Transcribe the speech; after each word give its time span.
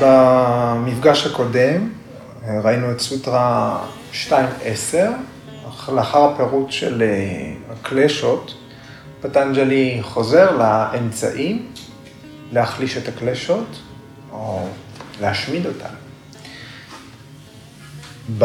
במפגש 0.00 1.26
הקודם 1.26 1.88
ראינו 2.64 2.90
את 2.90 3.00
סוטרה 3.00 3.78
2.10, 4.12 4.32
לאחר 5.88 6.24
הפירוט 6.24 6.70
של 6.70 7.02
הקלשות, 7.70 8.54
פטנג'לי 9.20 9.98
חוזר 10.02 10.56
לאמצעים 10.56 11.66
להחליש 12.52 12.96
את 12.96 13.08
הקלשות 13.08 13.78
או 14.32 14.66
להשמיד 15.20 15.66
אותן. 15.66 15.94
ב... 18.38 18.44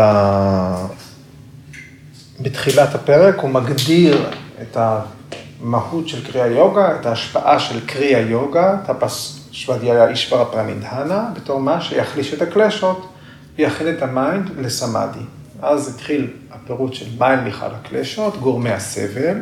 בתחילת 2.40 2.96
הפרק 2.96 3.40
הוא 3.40 3.50
מגדיר 3.50 4.30
את 4.62 4.78
המהות 4.78 6.08
של 6.08 6.32
קריאה 6.32 6.48
יוגה, 6.48 6.96
את 7.00 7.06
ההשפעה 7.06 7.60
של 7.60 7.86
קריאה 7.86 8.20
יוגה, 8.20 8.78
טפס 8.86 9.43
שוודיה 9.54 10.08
אישברה 10.08 10.46
פרמידהנה, 10.46 11.30
בתור 11.36 11.60
מה 11.60 11.82
שיחליש 11.82 12.34
את 12.34 12.42
הקלשות 12.42 13.14
ויכין 13.56 13.90
את 13.90 14.02
ה 14.02 14.12
mind 14.12 14.50
לסמאדי. 14.60 15.20
אז 15.62 15.96
התחיל 15.96 16.34
הפירוט 16.52 16.94
של 16.94 17.24
הם 17.24 17.46
בכלל 17.46 17.72
הקלשות, 17.72 18.38
גורמי 18.38 18.72
הסבל. 18.72 19.38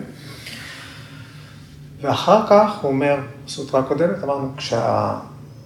ואחר 2.01 2.47
כך 2.49 2.79
הוא 2.81 2.91
אומר, 2.91 3.15
בסוטרה 3.45 3.79
הקודמת 3.79 4.23
אמרנו, 4.23 4.51
כשה, 4.57 5.17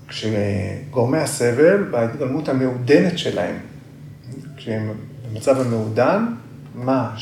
כשגורמי 0.07 1.17
הסבל 1.17 1.83
בהתגלמות 1.83 2.49
המעודנת 2.49 3.17
שלהם, 3.17 3.55
כשהם 4.57 4.93
במצב 5.31 5.61
המעודן, 5.61 6.25
מה 6.75 7.15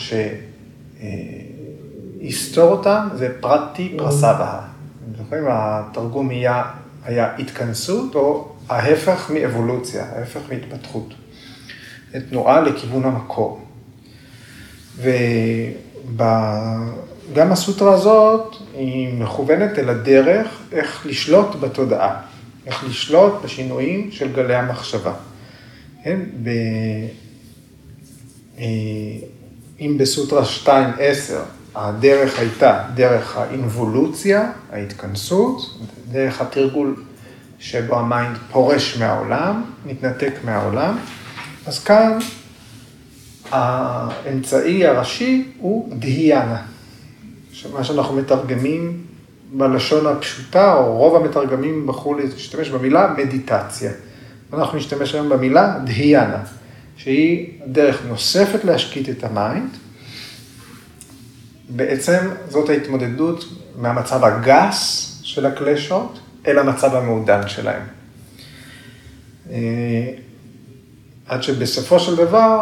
שיסתור 2.22 2.72
אותם 2.72 3.08
זה 3.16 3.30
פרטי 3.40 3.96
פרסבה. 3.98 4.60
אתם 5.04 5.24
זוכרים, 5.24 5.44
התרגום 5.48 6.30
היה, 6.30 6.64
היה 7.06 7.36
התכנסות 7.36 8.16
או 8.16 8.52
ההפך 8.70 9.32
מאבולוציה, 9.34 10.06
ההפך 10.06 10.40
מהתפתחות. 10.50 11.14
תנועה 12.30 12.62
לכיוון 12.62 13.06
המקור. 13.06 13.62
וגם 16.16 17.52
הסוטרה 17.52 17.94
הזאת 17.94 18.56
היא 18.74 19.14
מכוונת 19.14 19.80
אל 19.80 19.90
הדרך 19.90 20.48
איך 20.72 21.06
לשלוט 21.06 21.56
בתודעה, 21.60 22.22
איך 22.66 22.84
לשלוט 22.84 23.34
בשינויים 23.44 24.12
של 24.12 24.34
גלי 24.34 24.56
המחשבה. 24.56 25.14
כן? 26.04 26.20
ב... 26.44 26.50
אה, 28.58 28.66
אם 29.80 29.98
בסוטרה 29.98 30.44
2.10 30.66 30.70
הדרך 31.76 32.40
הייתה 32.40 32.84
דרך 32.96 33.38
האינבולוציה, 33.38 34.52
ההתכנסות, 34.72 35.78
דרך 36.12 36.42
התרגול 36.42 36.96
שבו 37.60 38.00
ה 38.00 38.07
mind 38.07 38.38
פורש 38.52 38.98
מהעולם, 38.98 39.64
מתנתק 39.86 40.34
מהעולם, 40.44 40.98
אז 41.66 41.84
כאן 41.84 42.18
האמצעי 43.52 44.88
הראשי 44.88 45.52
הוא 45.58 45.90
דהיאנה, 46.00 46.62
מה 47.74 47.84
שאנחנו 47.84 48.16
מתרגמים 48.16 49.04
בלשון 49.54 50.08
הפשוטה, 50.08 50.74
או 50.74 50.98
רוב 50.98 51.16
המתרגמים 51.16 51.88
בחרו 51.88 52.14
להשתמש 52.14 52.70
במילה 52.70 53.14
מדיטציה. 53.18 53.92
אנחנו 54.54 54.78
נשתמש 54.78 55.14
היום 55.14 55.30
במילה 55.30 55.80
דהיאנה, 55.84 56.40
שהיא 56.98 57.50
דרך 57.68 58.02
נוספת 58.08 58.64
להשקיט 58.64 59.10
את 59.10 59.24
ה 59.24 59.31
mind. 59.31 59.70
בעצם 61.76 62.30
זאת 62.50 62.70
ההתמודדות 62.70 63.46
מהמצב 63.78 64.24
הגס 64.24 65.10
של 65.24 65.46
הקלשות 65.46 66.20
אל 66.48 66.60
המצב 66.60 66.96
המעודן 66.96 67.48
שלהם. 67.48 67.82
אה, 69.50 70.14
עד 71.28 71.44
שבסופו 71.44 72.00
של 72.00 72.16
דבר, 72.16 72.62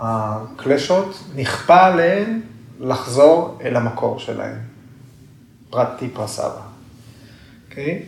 הקלשות, 0.00 1.24
נכפה 1.36 1.86
עליהן 1.86 2.40
לחזור 2.80 3.58
אל 3.64 3.76
המקור 3.76 4.18
שלהן. 4.18 4.54
פרטי 5.70 6.08
פרסבה. 6.08 6.62
אוקיי? 7.70 8.02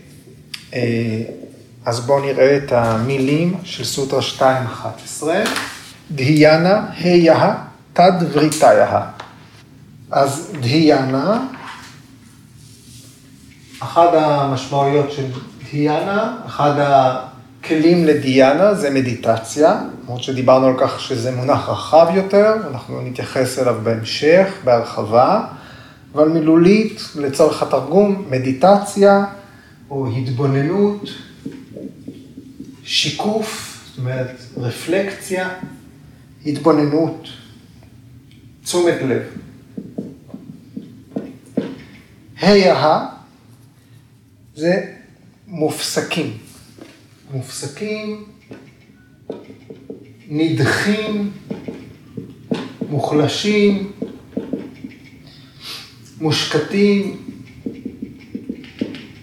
אה, 0.75 1.23
אז 1.85 2.01
בואו 2.01 2.21
נראה 2.21 2.57
את 2.57 2.73
המילים 2.73 3.55
של 3.65 3.85
סוטרה 3.85 4.21
2.11. 4.39 5.25
דהיאנה 6.11 6.87
היה 6.97 7.55
תד 7.93 8.13
וריתיה. 8.33 9.11
אז 10.11 10.53
דהיאנה, 10.61 11.47
אחת 13.81 14.09
המשמעויות 14.13 15.13
של 15.13 15.25
דהיאנה, 15.71 16.37
אחד 16.47 16.73
הכלים 16.79 18.05
לדיאנה 18.05 18.75
זה 18.75 18.91
מדיטציה, 18.91 19.81
למרות 20.03 20.23
שדיברנו 20.23 20.67
על 20.67 20.75
כך 20.79 21.01
שזה 21.01 21.31
מונח 21.31 21.69
רחב 21.69 22.07
יותר, 22.15 22.55
אנחנו 22.71 23.01
נתייחס 23.01 23.59
אליו 23.59 23.77
בהמשך, 23.83 24.47
בהרחבה, 24.65 25.45
אבל 26.15 26.29
מילולית, 26.29 27.03
לצורך 27.17 27.63
התרגום, 27.63 28.25
מדיטציה 28.31 29.25
או 29.91 30.07
התבוננות, 30.17 31.03
שיקוף, 32.85 33.81
זאת 33.89 33.99
אומרת, 33.99 34.37
רפלקציה, 34.57 35.49
התבוננות, 36.47 37.29
תשומת 38.65 38.97
לב. 39.09 39.23
היה 42.41 43.07
זה 44.55 44.95
מופסקים. 45.47 46.39
מופסקים, 47.33 48.25
נדחים, 50.29 51.31
מוחלשים, 52.89 53.93
מושקטים, 56.21 57.17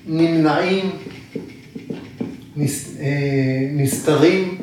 נמנעים, 0.05 0.89
אה, 2.99 3.69
נסתרים, 3.71 4.57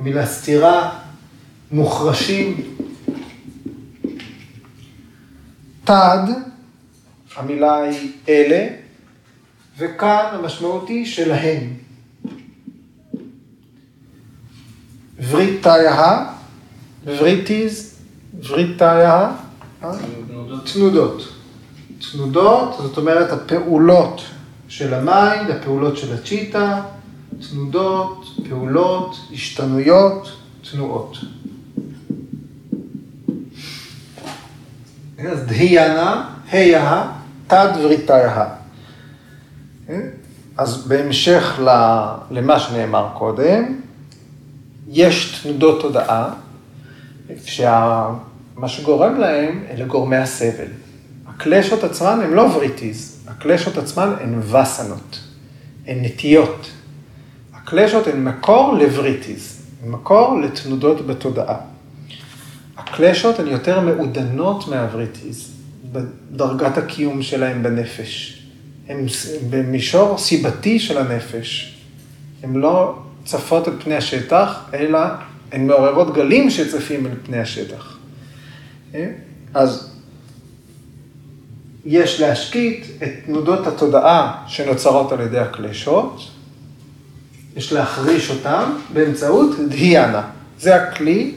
מילה 0.00 0.26
סתירה, 0.26 0.98
מוחרשים. 1.72 2.60
תד, 5.84 6.51
המילה 7.36 7.82
היא 7.82 8.12
אלה, 8.28 8.68
וכאן 9.78 10.26
המשמעות 10.32 10.88
היא 10.88 11.06
שלהם. 11.06 11.74
וריטיה, 15.28 16.24
וריטיז, 17.04 17.98
וריטיה, 18.48 19.32
תנודות. 20.72 21.28
תנודות, 22.12 22.76
זאת 22.78 22.96
אומרת 22.96 23.30
הפעולות 23.32 24.22
של 24.68 24.94
ה 24.94 25.03
mind, 25.03 25.50
הפעולות 25.50 25.96
של 25.96 26.14
הצ'יטה, 26.14 26.82
תנודות, 27.50 28.26
פעולות, 28.48 29.16
השתנויות, 29.32 30.32
תנועות. 30.70 31.16
אז 35.18 35.46
דהיאנה, 35.46 36.34
היה, 36.50 37.12
תד 37.52 37.72
וריטיה. 37.82 38.46
אז 40.56 40.86
בהמשך 40.86 41.60
למה 42.30 42.60
שנאמר 42.60 43.08
קודם, 43.14 43.80
יש 44.88 45.40
תנודות 45.42 45.80
תודעה, 45.80 46.34
שמה 47.44 48.68
שגורם 48.68 49.14
להם 49.14 49.64
אלה 49.70 49.84
גורמי 49.84 50.16
הסבל. 50.16 50.66
הקלשות 51.26 51.84
עצמן 51.84 52.20
הן 52.24 52.30
לא 52.30 52.42
וריטיז, 52.42 53.26
הקלשות 53.28 53.76
עצמן 53.76 54.12
הן 54.20 54.38
וסנות, 54.38 55.20
הן 55.86 56.04
נטיות. 56.04 56.70
הקלשות 57.54 58.06
הן 58.06 58.24
מקור 58.24 58.74
לווריטיז, 58.78 59.62
הן 59.82 59.90
מקור 59.90 60.40
לתנודות 60.40 61.06
בתודעה. 61.06 61.56
הקלשות 62.76 63.38
הן 63.38 63.46
יותר 63.46 63.80
מעודנות 63.80 64.68
מהווריטיז, 64.68 65.51
בדרגת 65.92 66.78
הקיום 66.78 67.22
שלהן 67.22 67.62
בנפש. 67.62 68.42
הן 68.88 69.06
במישור 69.50 70.18
סיבתי 70.18 70.78
של 70.78 70.98
הנפש. 70.98 71.78
הן 72.42 72.56
לא 72.56 72.98
צפות 73.24 73.68
על 73.68 73.74
פני 73.84 73.94
השטח, 73.94 74.64
אלא 74.74 74.98
הן 75.52 75.66
מעוררות 75.66 76.14
גלים 76.14 76.50
שצפים 76.50 77.06
על 77.06 77.12
פני 77.22 77.38
השטח. 77.38 77.98
אה? 78.94 79.10
אז 79.54 79.92
יש 81.84 82.20
להשקיט 82.20 82.86
את 83.02 83.08
תנודות 83.26 83.66
התודעה 83.66 84.44
שנוצרות 84.46 85.12
על 85.12 85.20
ידי 85.20 85.38
הקלשות, 85.38 86.20
יש 87.56 87.72
להחריש 87.72 88.30
אותם 88.30 88.76
באמצעות 88.92 89.50
דהיאנה. 89.68 90.22
זה 90.58 90.74
הכלי 90.76 91.34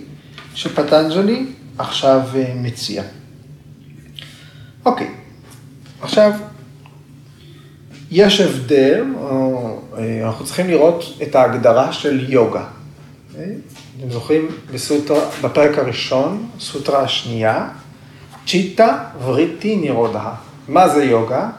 שפטנג'לי 0.56 1.46
עכשיו 1.78 2.22
אה, 2.36 2.54
מציע. 2.56 3.04
אוקיי, 4.86 5.10
עכשיו 6.02 6.32
יש 8.12 8.42
הבדל, 8.42 9.06
או, 9.16 9.80
אה, 9.98 10.28
אנחנו 10.28 10.46
צריכים 10.46 10.68
לראות 10.68 11.04
את 11.24 11.36
ההגדרה 11.36 11.94
של 11.94 12.26
יוגה. 12.34 12.64
אתם 13.32 14.10
זוכרים 14.10 14.48
בסוטרה, 14.74 15.30
בפרק 15.44 15.78
הראשון, 15.78 16.48
סוטרה 16.60 17.02
השנייה, 17.02 17.68
צ'יטה 18.48 18.98
וריטי 19.24 19.76
נירודה. 19.76 20.32
מה 20.68 20.90
זה 20.90 21.04
יוגה? 21.04 21.50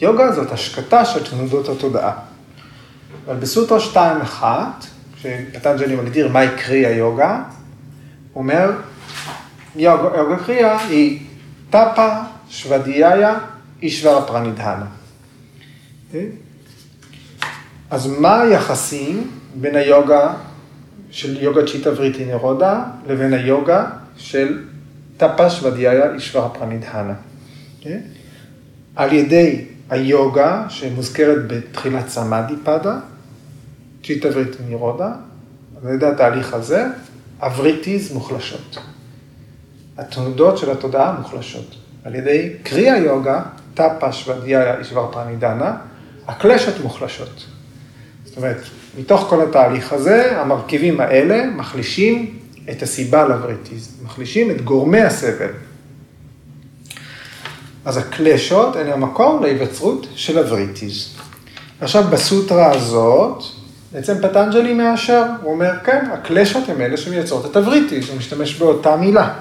יוגה 0.00 0.32
זאת 0.32 0.52
השקטה 0.52 1.04
של 1.04 1.30
תנודות 1.30 1.68
התודעה. 1.68 2.12
אבל 3.26 3.36
בסוטרה 3.36 3.78
2.1, 4.40 4.44
כשפטנג'לי 5.16 5.96
מגדיר 5.96 6.28
מה 6.28 6.44
יקרי 6.44 6.86
היוגה, 6.86 7.42
הוא 8.32 8.42
אומר, 8.42 8.70
יוגה, 9.76 10.16
יוגה 10.16 10.36
קריאה 10.44 10.86
היא 10.86 11.20
טאפה 11.70 12.33
שוודיה 12.54 13.38
אישבר 13.82 14.26
פרנידהנה. 14.26 14.86
אוקיי? 16.06 16.28
אז 17.90 18.06
מה 18.06 18.40
היחסים 18.40 19.30
בין 19.54 19.76
היוגה 19.76 20.34
של 21.10 21.42
יוגה 21.42 21.66
צ'יטה 21.66 21.90
וריטי 21.90 22.24
נרודה 22.24 22.84
לבין 23.06 23.32
היוגה 23.32 23.90
של 24.16 24.64
טאפה 25.16 25.50
שוודיה 25.50 26.14
אישבר 26.14 26.48
פרנידהנה? 26.58 27.14
אוקיי? 27.78 28.00
על 28.96 29.12
ידי 29.12 29.64
היוגה 29.90 30.66
שמוזכרת 30.68 31.46
בתחילת 31.46 32.08
סמאדי 32.08 32.54
פדה, 32.64 32.98
צ'יטה 34.04 34.28
וריטי 34.32 34.62
נרודה, 34.68 35.12
על 35.84 35.94
ידי 35.94 36.06
התהליך 36.06 36.54
הזה, 36.54 36.86
הווריטיז 37.40 38.12
מוחלשות. 38.12 38.78
התנודות 39.98 40.58
של 40.58 40.70
התודעה 40.70 41.12
מוחלשות. 41.18 41.83
על 42.04 42.14
ידי 42.14 42.52
קרייה 42.62 42.98
יוגה, 42.98 43.42
טאפה 43.74 44.12
סוודיאיה 44.12 44.78
אישוורה 44.78 45.12
פרנידנה, 45.12 45.76
הקלשות 46.28 46.74
מוחלשות. 46.82 47.46
זאת 48.24 48.36
אומרת, 48.36 48.60
מתוך 48.98 49.26
כל 49.28 49.42
התהליך 49.42 49.92
הזה, 49.92 50.40
המרכיבים 50.40 51.00
האלה 51.00 51.46
מחלישים 51.46 52.38
את 52.70 52.82
הסיבה 52.82 53.28
לווריטיז, 53.28 53.96
מחלישים 54.04 54.50
את 54.50 54.60
גורמי 54.60 55.00
הסבל. 55.00 55.50
אז 57.84 57.96
הקלשות 57.96 58.76
הן 58.76 58.92
המקור 58.92 59.40
להיווצרות 59.40 60.06
של 60.14 60.38
הווריטיז. 60.38 61.08
עכשיו 61.80 62.04
בסוטרה 62.10 62.70
הזאת, 62.70 63.42
בעצם 63.92 64.14
פטנג'לי 64.22 64.74
מאשר, 64.74 65.24
הוא 65.42 65.52
אומר, 65.52 65.70
כן, 65.84 66.08
הקלשות 66.12 66.68
הן 66.68 66.80
אלה 66.80 66.96
שמייצרות 66.96 67.50
את 67.50 67.56
הווריטיז, 67.56 68.08
הוא 68.08 68.18
משתמש 68.18 68.58
באותה 68.58 68.96
מילה. 68.96 69.34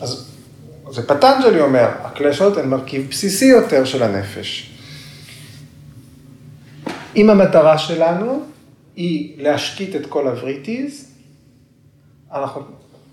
אז 0.00 0.33
זה 0.94 1.06
פטנג'לי 1.06 1.60
אומר, 1.60 1.88
הקלשות 2.02 2.56
הן 2.56 2.68
מרכיב 2.68 3.06
בסיסי 3.10 3.44
יותר 3.44 3.84
של 3.84 4.02
הנפש. 4.02 4.70
אם 7.16 7.30
המטרה 7.30 7.78
שלנו 7.78 8.42
היא 8.96 9.42
להשקיט 9.42 9.96
את 9.96 10.06
כל 10.06 10.28
הווריטיז, 10.28 11.08
אנחנו, 12.32 12.62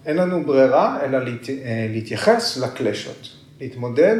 אין 0.05 0.17
לנו 0.17 0.45
ברירה 0.45 1.03
אלא 1.03 1.19
להת, 1.19 1.49
אה, 1.49 1.87
להתייחס 1.89 2.57
לקלשות, 2.57 3.29
להתמודד 3.61 4.17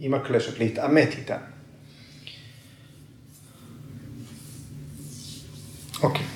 עם 0.00 0.14
הקלשות, 0.14 0.58
להתעמת 0.58 1.08
איתן. 1.18 1.38
אוקיי. 6.02 6.26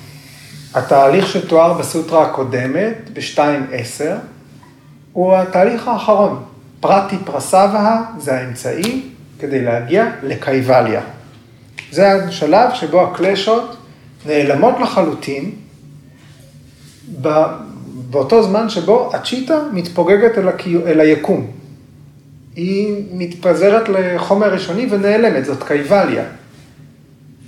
התהליך 0.75 1.29
שתואר 1.29 1.73
בסוטרה 1.79 2.31
הקודמת, 2.31 3.11
ב-2.10, 3.13 4.38
הוא 5.19 5.35
התהליך 5.35 5.89
האחרון. 5.89 6.43
פרטי 6.81 7.17
פרסבה 7.25 8.03
זה 8.19 8.35
האמצעי 8.35 9.03
כדי 9.39 9.65
להגיע 9.65 10.11
לקייבליה. 10.23 11.01
זה 11.91 12.13
השלב 12.13 12.75
שבו 12.75 13.03
הקלשות 13.03 13.77
נעלמות 14.27 14.75
לחלוטין, 14.81 15.51
באותו 18.11 18.43
זמן 18.43 18.69
שבו 18.69 19.11
הצ'יטה 19.15 19.63
מתפוגגת 19.73 20.39
אל, 20.39 20.49
הקי... 20.49 20.77
אל 20.87 21.01
היקום. 21.01 21.47
היא 22.57 23.05
מתפזרת 23.13 23.89
לחומר 23.89 24.53
ראשוני 24.53 24.87
ונעלמת, 24.91 25.45
זאת 25.45 25.63
קייבליה. 25.63 26.25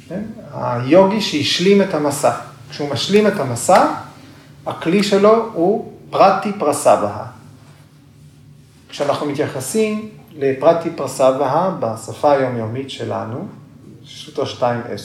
כן? 0.08 0.22
היוגי 0.54 1.20
שהשלים 1.20 1.82
את 1.82 1.94
המסע. 1.94 2.32
כשהוא 2.70 2.90
משלים 2.90 3.26
את 3.26 3.40
המסע, 3.40 3.86
הכלי 4.66 5.02
שלו 5.02 5.50
הוא 5.52 5.92
פרטי 6.10 6.52
פרסבה. 6.58 7.24
כשאנחנו 8.90 9.26
מתייחסים 9.26 10.10
לפרטי 10.32 10.90
פרסבה 10.90 11.76
בשפה 11.80 12.32
היומיומית 12.32 12.90
שלנו, 12.90 13.46
סוטרה 14.06 14.44
2.10, 14.44 14.96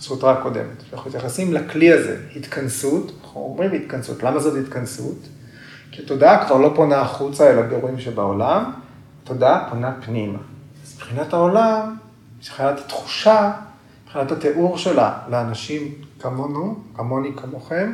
סוטרה 0.00 0.32
הקודמת, 0.32 0.82
אנחנו 0.92 1.10
מתייחסים 1.10 1.52
לכלי 1.52 1.92
הזה, 1.92 2.20
התכנסות, 2.36 3.12
אנחנו 3.24 3.40
אומרים 3.40 3.72
התכנסות, 3.72 4.22
למה 4.22 4.40
זאת 4.40 4.64
התכנסות? 4.66 5.18
כי 5.90 6.02
התודעה 6.02 6.46
כבר 6.46 6.56
לא 6.56 6.72
פונה 6.76 7.00
החוצה 7.00 7.50
אל 7.50 7.58
הגירויים 7.58 8.00
שבעולם, 8.00 8.72
התודעה 9.22 9.70
פונה 9.70 9.94
פנימה. 10.04 10.38
אז 10.84 10.94
מבחינת 10.96 11.32
העולם, 11.32 11.96
מבחינת 12.38 12.78
התחושה, 12.78 13.52
מבחינת 14.04 14.32
התיאור 14.32 14.78
שלה 14.78 15.18
לאנשים 15.30 15.94
כמונו, 16.20 16.78
כמוני, 16.94 17.30
כמוכם, 17.36 17.92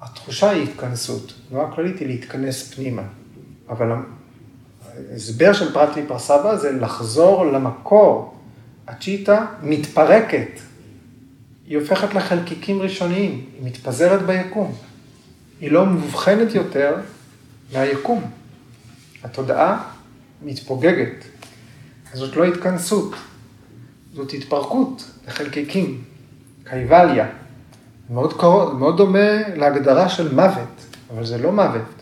התחושה 0.00 0.50
היא 0.50 0.62
התכנסות. 0.62 1.32
תנועה 1.48 1.72
כללית 1.74 1.98
היא 1.98 2.08
להתכנס 2.08 2.74
פנימה. 2.74 3.02
אבל 3.70 3.92
ההסבר 5.12 5.52
של 5.52 5.72
פרט 5.72 5.98
פרסבה 6.08 6.56
זה 6.56 6.72
לחזור 6.72 7.46
למקור. 7.46 8.34
הצ'יטה 8.86 9.46
מתפרקת, 9.62 10.60
היא 11.66 11.78
הופכת 11.78 12.14
לחלקיקים 12.14 12.82
ראשוניים, 12.82 13.44
היא 13.54 13.66
מתפזרת 13.66 14.22
ביקום. 14.22 14.74
היא 15.60 15.72
לא 15.72 15.86
מובחנת 15.86 16.54
יותר 16.54 16.96
מהיקום. 17.72 18.30
התודעה 19.24 19.84
מתפוגגת. 20.42 21.24
זאת 22.14 22.36
לא 22.36 22.44
התכנסות, 22.44 23.14
זאת 24.14 24.32
התפרקות 24.32 25.04
לחלקיקים, 25.28 26.04
קייבליה. 26.64 27.26
מאוד, 28.10 28.40
קרוב, 28.40 28.72
מאוד 28.72 28.96
דומה 28.96 29.48
להגדרה 29.56 30.08
של 30.08 30.34
מוות, 30.34 30.86
אבל 31.10 31.24
זה 31.26 31.38
לא 31.38 31.52
מוות. 31.52 31.99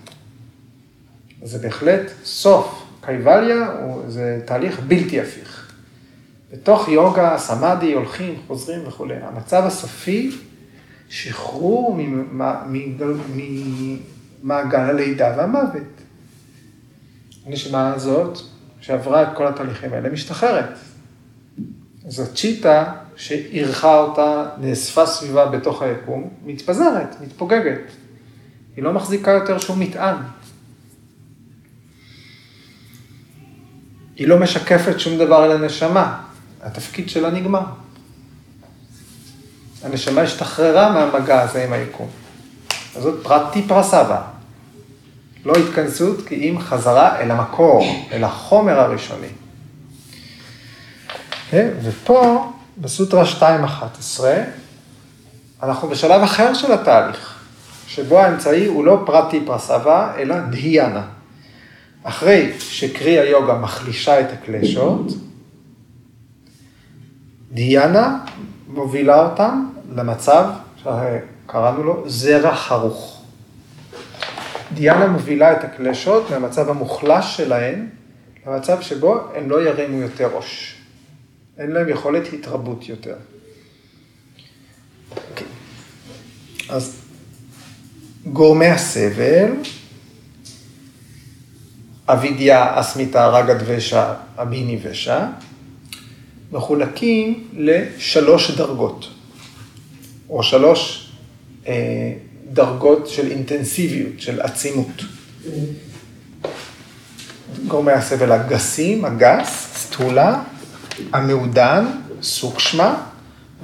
זה 1.42 1.59
בהחלט 1.59 2.11
סוף. 2.25 2.85
קייבליה 3.00 3.71
זה 4.09 4.40
תהליך 4.45 4.80
בלתי 4.80 5.21
הפיך. 5.21 5.73
בתוך 6.52 6.88
יוגה, 6.88 7.38
סמאדי, 7.38 7.92
הולכים, 7.92 8.35
חוזרים 8.47 8.80
וכולי. 8.87 9.14
המצב 9.14 9.62
הסופי, 9.66 10.37
שחרור 11.09 11.99
ממעגל 14.42 14.80
הלידה 14.80 15.35
והמוות. 15.37 15.83
הנשמה 17.47 17.95
הזאת, 17.95 18.38
שעברה 18.80 19.23
את 19.23 19.28
כל 19.37 19.47
התהליכים 19.47 19.92
האלה, 19.92 20.11
משתחררת. 20.11 20.78
זו 22.09 22.35
צ'יטה 22.35 22.92
שאירחה 23.16 23.99
אותה, 23.99 24.49
נאספה 24.59 25.07
סביבה 25.07 25.47
בתוך 25.47 25.83
היקום, 25.83 26.30
מתפזרת, 26.45 27.21
מתפוגגת. 27.21 27.80
היא 28.76 28.85
לא 28.85 28.92
מחזיקה 28.92 29.30
יותר 29.30 29.59
שום 29.59 29.80
מטען. 29.80 30.16
היא 34.18 34.28
לא 34.28 34.38
משקפת 34.38 35.00
שום 35.00 35.18
דבר 35.18 35.48
לנשמה, 35.48 36.20
התפקיד 36.62 37.08
שלה 37.08 37.30
נגמר. 37.30 37.62
הנשמה 39.84 40.20
השתחררה 40.20 40.92
מהמגע 40.92 41.40
הזה 41.42 41.64
עם 41.64 41.72
היקום. 41.72 42.08
אז 42.96 43.02
זאת 43.02 43.22
פרטי 43.22 43.62
פרסבה. 43.62 44.22
לא 45.44 45.52
התכנסות 45.52 46.26
כי 46.26 46.34
אם 46.34 46.60
חזרה 46.60 47.20
אל 47.20 47.30
המקור, 47.30 47.87
אל 48.12 48.25
החומר 48.25 48.80
הראשוני. 48.80 49.28
אה, 51.52 51.70
ופה, 51.82 52.52
בסוטרה 52.78 53.25
2.11, 53.25 54.20
אנחנו 55.62 55.88
בשלב 55.88 56.22
אחר 56.22 56.54
של 56.54 56.72
התהליך, 56.72 57.38
שבו 57.87 58.20
האמצעי 58.20 58.66
הוא 58.66 58.84
לא 58.84 59.02
פרטי 59.06 59.40
פרסבה, 59.46 60.12
אלא 60.18 60.40
דהיאנה. 60.40 61.17
אחרי 62.08 62.52
שקרי 62.58 63.18
היוגה 63.18 63.54
מחלישה 63.58 64.20
את 64.20 64.32
הקלשות, 64.32 65.12
דיאנה 67.52 68.24
מובילה 68.68 69.30
אותם 69.30 69.66
למצב 69.94 70.50
שקראנו 70.76 71.82
לו 71.82 72.04
זרע 72.06 72.54
חרוך. 72.54 73.22
דיאנה 74.74 75.06
מובילה 75.06 75.52
את 75.52 75.64
הקלשות 75.64 76.30
מהמצב 76.30 76.70
המוחלש 76.70 77.36
שלהן 77.36 77.88
למצב 78.46 78.80
שבו 78.80 79.20
הם 79.34 79.50
לא 79.50 79.62
ירימו 79.62 79.96
יותר 79.96 80.36
ראש. 80.36 80.76
אין 81.58 81.70
להם 81.70 81.88
יכולת 81.88 82.32
התרבות 82.32 82.88
יותר. 82.88 83.16
Okay. 85.14 85.16
אוקיי. 85.30 85.46
אז 86.68 86.96
גורמי 88.26 88.66
הסבל, 88.66 89.52
אבידיה, 92.08 92.80
אסמיתה, 92.80 93.28
רגה 93.28 93.54
דבשה, 93.54 94.14
אביני 94.36 94.78
ושע, 94.82 95.24
מחולקים 96.52 97.48
לשלוש 97.56 98.50
דרגות, 98.50 99.08
או 100.30 100.42
שלוש 100.42 101.10
אה, 101.66 102.12
דרגות 102.52 103.08
של 103.08 103.30
אינטנסיביות, 103.30 104.20
של 104.20 104.40
עצימות. 104.40 105.02
גורמי 107.66 107.92
הסבל 107.92 108.32
הגסים, 108.32 109.04
הגס, 109.04 109.68
סטולה, 109.76 110.42
המעודן, 111.12 111.86
סוקשמה, 112.22 113.02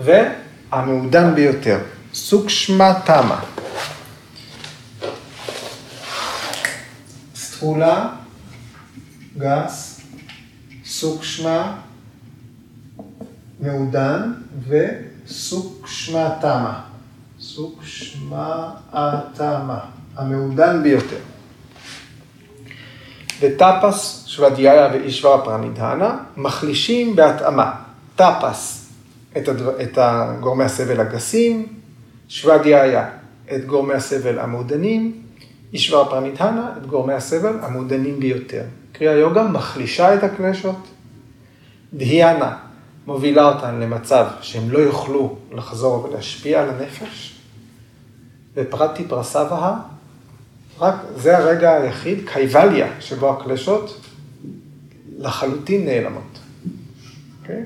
והמעודן 0.04 1.34
ביותר, 1.34 1.78
סוקשמה 2.14 2.94
תמה. 3.04 3.40
סטולה, 7.36 8.08
גס, 9.38 10.00
סוקשמה, 10.84 11.76
מעודן 13.60 14.32
וסוקשמה 14.68 16.36
תמה. 16.40 16.80
סוקשמה 17.40 18.74
תמה, 19.34 19.78
המעודן 20.16 20.82
ביותר. 20.82 21.18
וטפס 23.40 24.24
שוודיה 24.26 24.88
ואישווה 24.92 25.44
פרמידהנה 25.44 26.18
מחלישים 26.36 27.16
בהתאמה. 27.16 27.72
טפס 28.16 28.90
את, 29.36 29.48
הדבר, 29.48 29.82
את 29.82 29.98
גורמי 30.40 30.64
הסבל 30.64 31.00
הגסים, 31.00 31.66
שוודיה 32.28 33.08
את 33.54 33.66
גורמי 33.66 33.94
הסבל 33.94 34.38
המעודנים, 34.38 35.22
אישווה 35.72 36.04
פרמידהנה 36.04 36.72
את 36.78 36.86
גורמי 36.86 37.14
הסבל 37.14 37.58
המעודנים 37.62 38.20
ביותר. 38.20 38.62
קריאה 38.94 39.12
יוגה 39.12 39.42
מחלישה 39.42 40.14
את 40.14 40.22
הקלשות, 40.22 40.88
דהיאנה 41.94 42.56
מובילה 43.06 43.44
אותן 43.48 43.80
למצב 43.80 44.26
שהם 44.42 44.70
לא 44.70 44.78
יוכלו 44.78 45.36
לחזור 45.52 46.04
ולהשפיע 46.04 46.62
על 46.62 46.70
הנפש, 46.70 47.40
ופרטי 48.54 49.04
פרסבה 49.04 49.76
רק 50.78 50.94
זה 51.16 51.38
הרגע 51.38 51.74
היחיד, 51.74 52.28
קייבליה, 52.28 52.86
שבו 53.00 53.30
הקלשות 53.30 54.00
לחלוטין 55.18 55.84
נעלמות. 55.84 56.22
Okay? 56.32 56.38
אוקיי? 57.42 57.62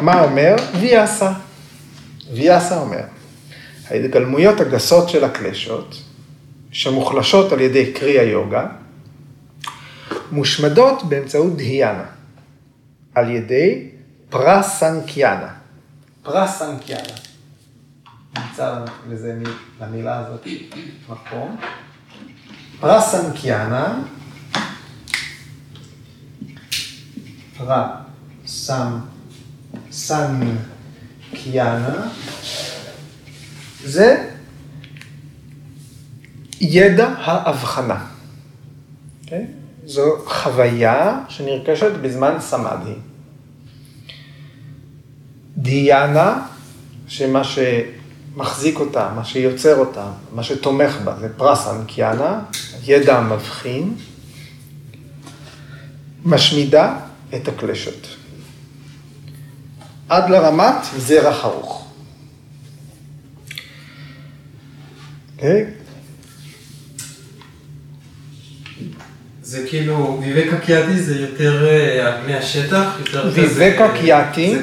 מה 0.00 0.22
אומר? 0.22 0.56
ויאסה. 0.80 1.32
ויאסה 2.32 2.80
אומר, 2.80 3.02
ההתגלמויות 3.92 4.60
הגסות 4.60 5.08
של 5.08 5.24
הקלשות, 5.24 6.02
שמוחלשות 6.70 7.52
על 7.52 7.60
ידי 7.60 7.92
קרי 7.92 8.18
היוגה, 8.18 8.66
מושמדות 10.30 11.02
באמצעות 11.08 11.56
דהיאנה, 11.56 12.04
על 13.14 13.30
ידי 13.30 13.90
פרסנקיאנה. 14.30 15.48
פרסנקיאנה. 16.22 17.14
נמצא 18.38 18.84
לזה, 19.10 19.38
למילה 19.80 20.18
הזאת 20.18 20.46
מקום. 21.08 21.56
פרסנקיאנה, 22.80 24.02
פרסם, 27.58 28.98
סנקיאנה, 29.92 30.68
זה 33.84 34.28
ידע 36.60 37.08
ההבחנה. 37.08 37.94
Okay? 37.94 39.24
אוקיי? 39.24 39.46
זו 39.86 40.18
חוויה 40.26 41.20
שנרכשת 41.28 41.92
בזמן 42.02 42.36
סמאדי. 42.40 42.94
דיאנה, 45.56 46.46
שמה 47.06 47.42
שמחזיק 47.44 48.80
אותה, 48.80 49.10
מה 49.16 49.24
שיוצר 49.24 49.76
אותה, 49.76 50.06
מה 50.32 50.42
שתומך 50.42 50.96
בה, 51.04 51.14
זה 51.20 51.28
פרס 51.36 51.68
אנקיאנה, 51.68 52.40
ידע 52.84 53.20
מבחין, 53.20 53.94
משמידה 56.24 56.96
את 57.34 57.48
הקלשות. 57.48 58.16
עד 60.08 60.30
לרמת 60.30 60.84
זרח 60.98 61.44
ארוך. 61.44 61.81
אוקיי? 65.42 65.66
זה 69.42 69.66
כאילו, 69.68 70.18
ויבקה 70.22 70.58
קיאטי 70.58 70.98
זה 70.98 71.20
יותר 71.20 71.68
על 72.06 72.22
פני 72.22 72.34
השטח? 72.34 72.98
ויבקה 73.34 73.88
קיאטי. 73.94 74.58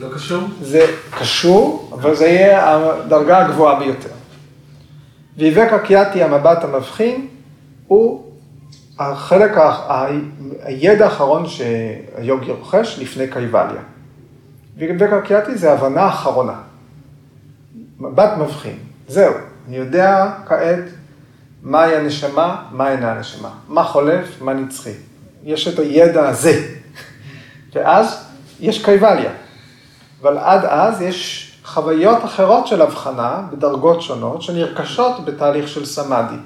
לא 0.00 0.08
קשור? 0.14 0.42
זה 0.62 0.86
קשור, 1.10 1.90
אבל 1.92 2.16
זה 2.16 2.26
יהיה 2.26 2.76
הדרגה 2.76 3.38
הגבוהה 3.38 3.78
ביותר. 3.78 4.08
ויבקה 5.36 5.78
קיאטי, 5.78 6.22
המבט 6.22 6.64
המבחין, 6.64 7.26
הוא 7.86 8.24
החלק, 8.98 9.52
הידע 10.62 11.04
האחרון 11.04 11.46
שהיוגי 11.46 12.50
רוכש 12.50 12.98
לפני 12.98 13.28
קייבליה. 13.28 13.82
ויבקה 14.76 15.20
קיאטי 15.20 15.58
זה 15.58 15.72
הבנה 15.72 16.08
אחרונה. 16.08 16.60
מבט 18.00 18.30
מבחין. 18.38 18.78
זהו, 19.08 19.34
אני 19.70 19.78
יודע 19.78 20.32
כעת 20.46 20.84
מהי 21.62 21.96
הנשמה, 21.96 22.62
מה 22.70 22.90
אינה 22.90 23.12
הנשמה, 23.12 23.50
מה 23.68 23.84
חולף, 23.84 24.42
מה 24.42 24.54
נצחי. 24.54 24.92
יש 25.44 25.68
את 25.68 25.78
הידע 25.78 26.28
הזה. 26.28 26.52
ואז 27.72 28.24
יש 28.60 28.84
קייבליה. 28.84 29.30
אבל 30.22 30.38
עד 30.38 30.64
אז 30.64 31.00
יש 31.00 31.52
חוויות 31.64 32.24
אחרות 32.24 32.66
של 32.66 32.82
הבחנה 32.82 33.42
בדרגות 33.52 34.02
שונות 34.02 34.42
שנרכשות 34.42 35.24
בתהליך 35.24 35.68
של 35.68 35.86
סמאדי, 35.86 36.36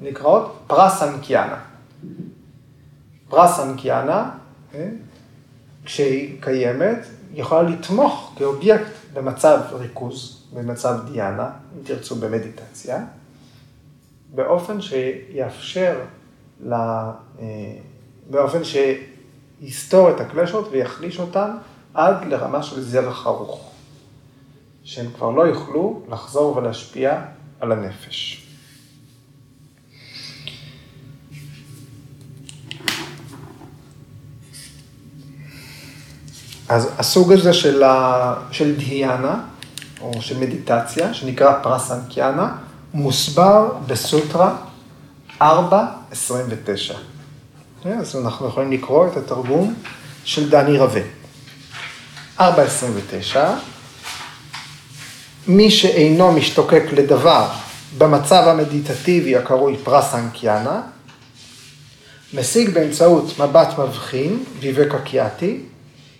נקראות 0.00 0.58
פרסנקיאנה. 0.66 1.58
פרסנקיאנה, 3.28 4.30
כן, 4.72 4.90
כשהיא 5.84 6.42
קיימת, 6.42 7.06
יכולה 7.34 7.62
לתמוך 7.62 8.32
כאובייקט 8.36 8.90
במצב 9.14 9.60
ריכוז, 9.72 10.35
במצב 10.52 10.98
דיאנה, 11.12 11.50
אם 11.74 11.84
תרצו 11.84 12.16
במדיטציה, 12.16 13.04
באופן 14.34 14.80
שיאפשר, 14.80 16.00
לה, 16.60 17.12
אה, 17.38 17.44
באופן 18.30 18.60
שיסתור 18.64 20.10
את 20.10 20.20
הקלשות 20.20 20.68
ויחליש 20.70 21.18
אותן 21.18 21.50
עד 21.94 22.24
לרמה 22.24 22.62
של 22.62 22.80
זרח 22.80 23.26
ארוך, 23.26 23.70
שהם 24.84 25.10
כבר 25.12 25.30
לא 25.30 25.42
יוכלו 25.42 26.02
לחזור 26.08 26.56
ולהשפיע 26.56 27.22
על 27.60 27.72
הנפש. 27.72 28.42
אז 36.68 36.90
הסוג 36.98 37.32
הזה 37.32 37.52
של, 37.52 37.82
ה... 37.82 38.34
של 38.50 38.76
דהיאנה, 38.76 39.44
או 40.00 40.12
של 40.20 40.38
מדיטציה, 40.38 41.14
שנקרא 41.14 41.62
פרסנקיאנה, 41.62 42.56
מוסבר 42.94 43.72
בסוטרה 43.86 44.56
4.29. 45.40 45.44
אז 47.84 48.16
אנחנו 48.16 48.48
יכולים 48.48 48.72
לקרוא 48.72 49.08
את 49.08 49.16
התרגום 49.16 49.74
של 50.24 50.50
דני 50.50 50.78
רווה. 50.78 51.02
4.29, 52.38 52.42
מי 55.48 55.70
שאינו 55.70 56.32
משתוקק 56.32 56.82
לדבר 56.92 57.48
במצב 57.98 58.44
המדיטטיבי 58.48 59.36
הקרוי 59.36 59.76
פרסנקיאנה, 59.84 60.80
משיג 62.34 62.70
באמצעות 62.70 63.38
מבט 63.38 63.78
מבחין, 63.78 64.44
ויבקה 64.60 64.98
קיאטי, 64.98 65.60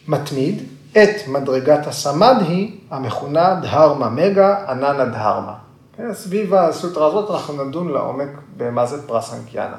מתמיד, 0.08 0.62
את 1.02 1.28
מדרגת 1.28 1.86
הסמדהי 1.86 2.78
המכונה 2.90 3.60
דהרמה 3.62 4.10
מגה 4.10 4.64
עננה 4.68 5.04
דהרמה. 5.04 5.54
כן, 5.96 6.14
סביב 6.14 6.54
הסוטרה 6.54 7.06
הזאת 7.06 7.30
אנחנו 7.30 7.64
נדון 7.64 7.88
לעומק 7.88 8.28
במה 8.56 8.86
זה 8.86 9.06
פרסנקיאנה. 9.06 9.76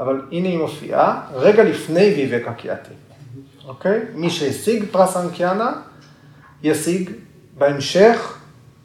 אבל 0.00 0.20
הנה 0.32 0.48
היא 0.48 0.58
מופיעה 0.58 1.20
רגע 1.34 1.64
לפני 1.64 2.14
ויבקה 2.16 2.52
קיאטי. 2.52 2.94
אוקיי? 3.68 4.00
מי 4.14 4.30
שהשיג 4.30 4.84
פרס 4.90 5.16
אנקיאנה, 5.16 5.72
ישיג 6.62 7.10
בהמשך, 7.58 8.38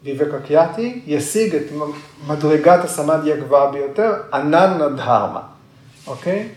ויבקה 0.04 0.40
קיאטי, 0.40 1.02
ישיג 1.06 1.56
את 1.56 1.64
מדרגת 2.28 2.84
הסמאדי 2.84 3.34
הגבוהה 3.34 3.72
ביותר, 3.72 4.14
ענן 4.34 4.82
נדהרמה. 4.84 5.42
אוקיי? 6.08 6.48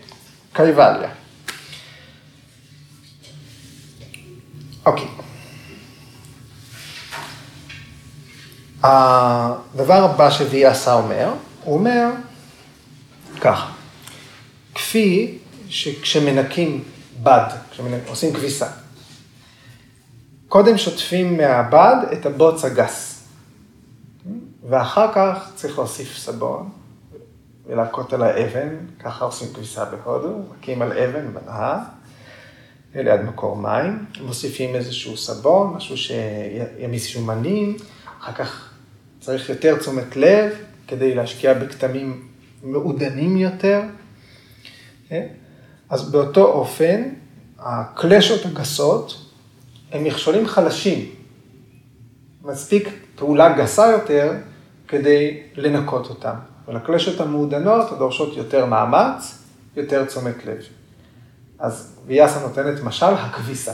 קייבליה. 0.53 1.09
אוקיי. 4.85 5.07
הדבר 8.83 10.03
הבא 10.03 10.29
שוויאסה 10.29 10.93
אומר, 10.93 11.33
הוא 11.63 11.77
אומר 11.77 12.09
ככה, 13.41 13.71
כפי 14.75 15.37
שכשמנקים 15.69 16.83
בד, 17.23 17.47
כשעושים 17.71 18.33
כביסה, 18.33 18.67
קודם 20.47 20.77
שוטפים 20.77 21.37
מהבד 21.37 21.95
את 22.13 22.25
הבוץ 22.25 22.65
הגס, 22.65 23.23
ואחר 24.69 25.13
כך 25.13 25.49
צריך 25.55 25.77
להוסיף 25.77 26.17
סבון 26.17 26.69
ולהכות 27.65 28.13
על 28.13 28.23
האבן, 28.23 28.69
ככה 28.99 29.25
עושים 29.25 29.53
כביסה 29.53 29.85
בהודו, 29.85 30.39
מכים 30.59 30.81
על 30.81 30.97
אבן 30.97 31.33
בנהר, 31.33 31.77
ליד 33.03 33.21
מקור 33.21 33.55
מים, 33.57 34.05
מוסיפים 34.21 34.75
איזשהו 34.75 35.17
סבון, 35.17 35.73
משהו 35.73 35.97
שימיס 35.97 37.07
שומנים, 37.07 37.77
אחר 38.21 38.31
כך 38.31 38.69
צריך 39.19 39.49
יותר 39.49 39.77
תשומת 39.77 40.15
לב 40.15 40.53
כדי 40.87 41.15
להשקיע 41.15 41.53
בכתמים 41.53 42.27
מעודנים 42.63 43.37
יותר. 43.37 43.81
אז 45.89 46.11
באותו 46.11 46.43
אופן, 46.43 47.09
הקלשות 47.59 48.45
הגסות 48.45 49.31
הם 49.91 50.03
מכשולים 50.03 50.47
חלשים. 50.47 51.09
מספיק 52.43 52.89
פעולה 53.15 53.57
גסה 53.57 53.87
יותר 53.91 54.33
כדי 54.87 55.41
לנקות 55.55 56.09
אותם. 56.09 56.35
ולקלשות 56.67 57.21
המעודנות 57.21 57.91
הדורשות 57.91 58.37
יותר 58.37 58.65
מאמץ, 58.65 59.43
יותר 59.75 60.05
תשומת 60.05 60.45
לב. 60.45 60.57
אז 61.59 61.97
ויאסה 62.05 62.39
נותנת 62.39 62.83
משל, 62.83 63.05
הכביסה. 63.05 63.73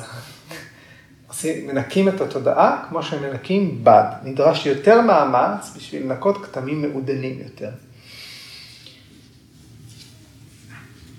מנקים 1.45 2.09
את 2.09 2.21
התודעה 2.21 2.85
כמו 2.89 3.03
שמנקים 3.03 3.83
בד. 3.83 4.03
נדרש 4.23 4.65
יותר 4.65 5.01
מאמץ 5.01 5.73
בשביל 5.75 6.03
לנקות 6.03 6.45
כתמים 6.45 6.81
מעודנים 6.81 7.39
יותר. 7.43 7.69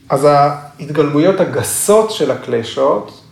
אז 0.09 0.25
ההתגלמויות 0.25 1.41
הגסות 1.41 2.11
של 2.11 2.31
הקלשות 2.31 3.23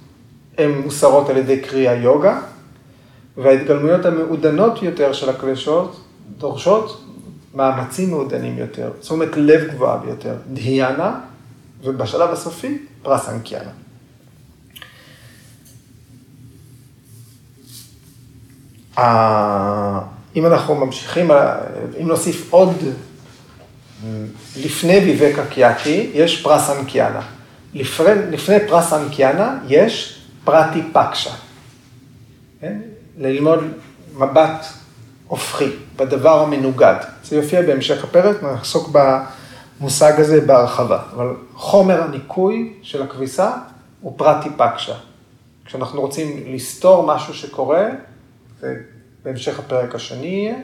הן 0.59 0.71
מוסרות 0.71 1.29
על 1.29 1.37
ידי 1.37 1.61
קריאה 1.61 1.95
יוגה, 1.95 2.41
וההתגלמויות 3.37 4.07
המעודנות 4.07 4.83
יותר 4.83 5.13
של 5.13 5.31
הקלשות 5.31 6.05
דורשות 6.39 7.05
מאמצים 7.55 8.11
מעודנים 8.11 8.59
יותר, 8.59 8.91
תשומת 9.01 9.29
לב 9.37 9.71
גבוהה 9.71 9.99
ביותר, 9.99 10.35
דהיאנה, 10.53 11.21
ובשלב 11.85 12.31
הסופי, 12.31 12.79
פרסנקיאנה. 13.02 13.71
אם 20.37 20.47
אנחנו 20.47 20.75
ממשיכים, 20.75 21.30
אם 22.00 22.09
נוסיף 22.09 22.52
עוד, 22.52 22.75
לפני 24.57 24.99
ויבקה 24.99 25.47
קיאקי, 25.47 26.11
יש 26.14 26.42
פרסנקיאנה. 26.42 27.21
לפני, 27.75 28.11
לפני 28.30 28.57
פרסנקיאנה 28.69 29.59
יש 29.69 30.21
פרטי 30.45 30.83
פקשה. 30.92 31.30
כן? 32.61 32.78
ללמוד 33.19 33.59
מבט 34.14 34.66
הופכי, 35.26 35.71
בדבר 35.97 36.40
המנוגד. 36.42 36.95
זה 37.25 37.37
יופיע 37.37 37.62
בהמשך 37.62 38.04
הפרק, 38.04 38.42
נעסוק 38.42 38.88
במושג 39.81 40.21
הזה 40.21 40.41
בהרחבה. 40.41 41.03
אבל 41.15 41.35
חומר 41.55 42.03
הניקוי 42.03 42.73
של 42.83 43.03
הכביסה 43.03 43.53
הוא 44.01 44.19
פרטי 44.19 44.49
פקשה. 44.57 44.95
כשאנחנו 45.65 46.01
רוצים 46.01 46.55
לסתור 46.55 47.07
משהו 47.15 47.35
שקורה, 47.35 47.89
ובהמשך 48.61 49.59
הפרק 49.59 49.95
השני 49.95 50.27
יהיה, 50.27 50.57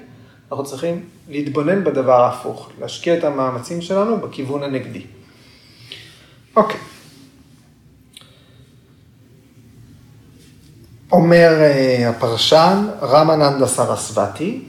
אנחנו 0.50 0.64
צריכים 0.64 1.04
להתבונן 1.28 1.84
בדבר 1.84 2.20
ההפוך, 2.20 2.70
להשקיע 2.80 3.18
את 3.18 3.24
המאמצים 3.24 3.80
שלנו 3.80 4.16
בכיוון 4.16 4.62
הנגדי. 4.62 5.02
אוקיי. 6.56 6.80
אומר 11.12 11.50
uh, 11.58 12.08
הפרשן, 12.08 12.86
רמננדה 13.02 13.66
סרסבתי, 13.66 14.64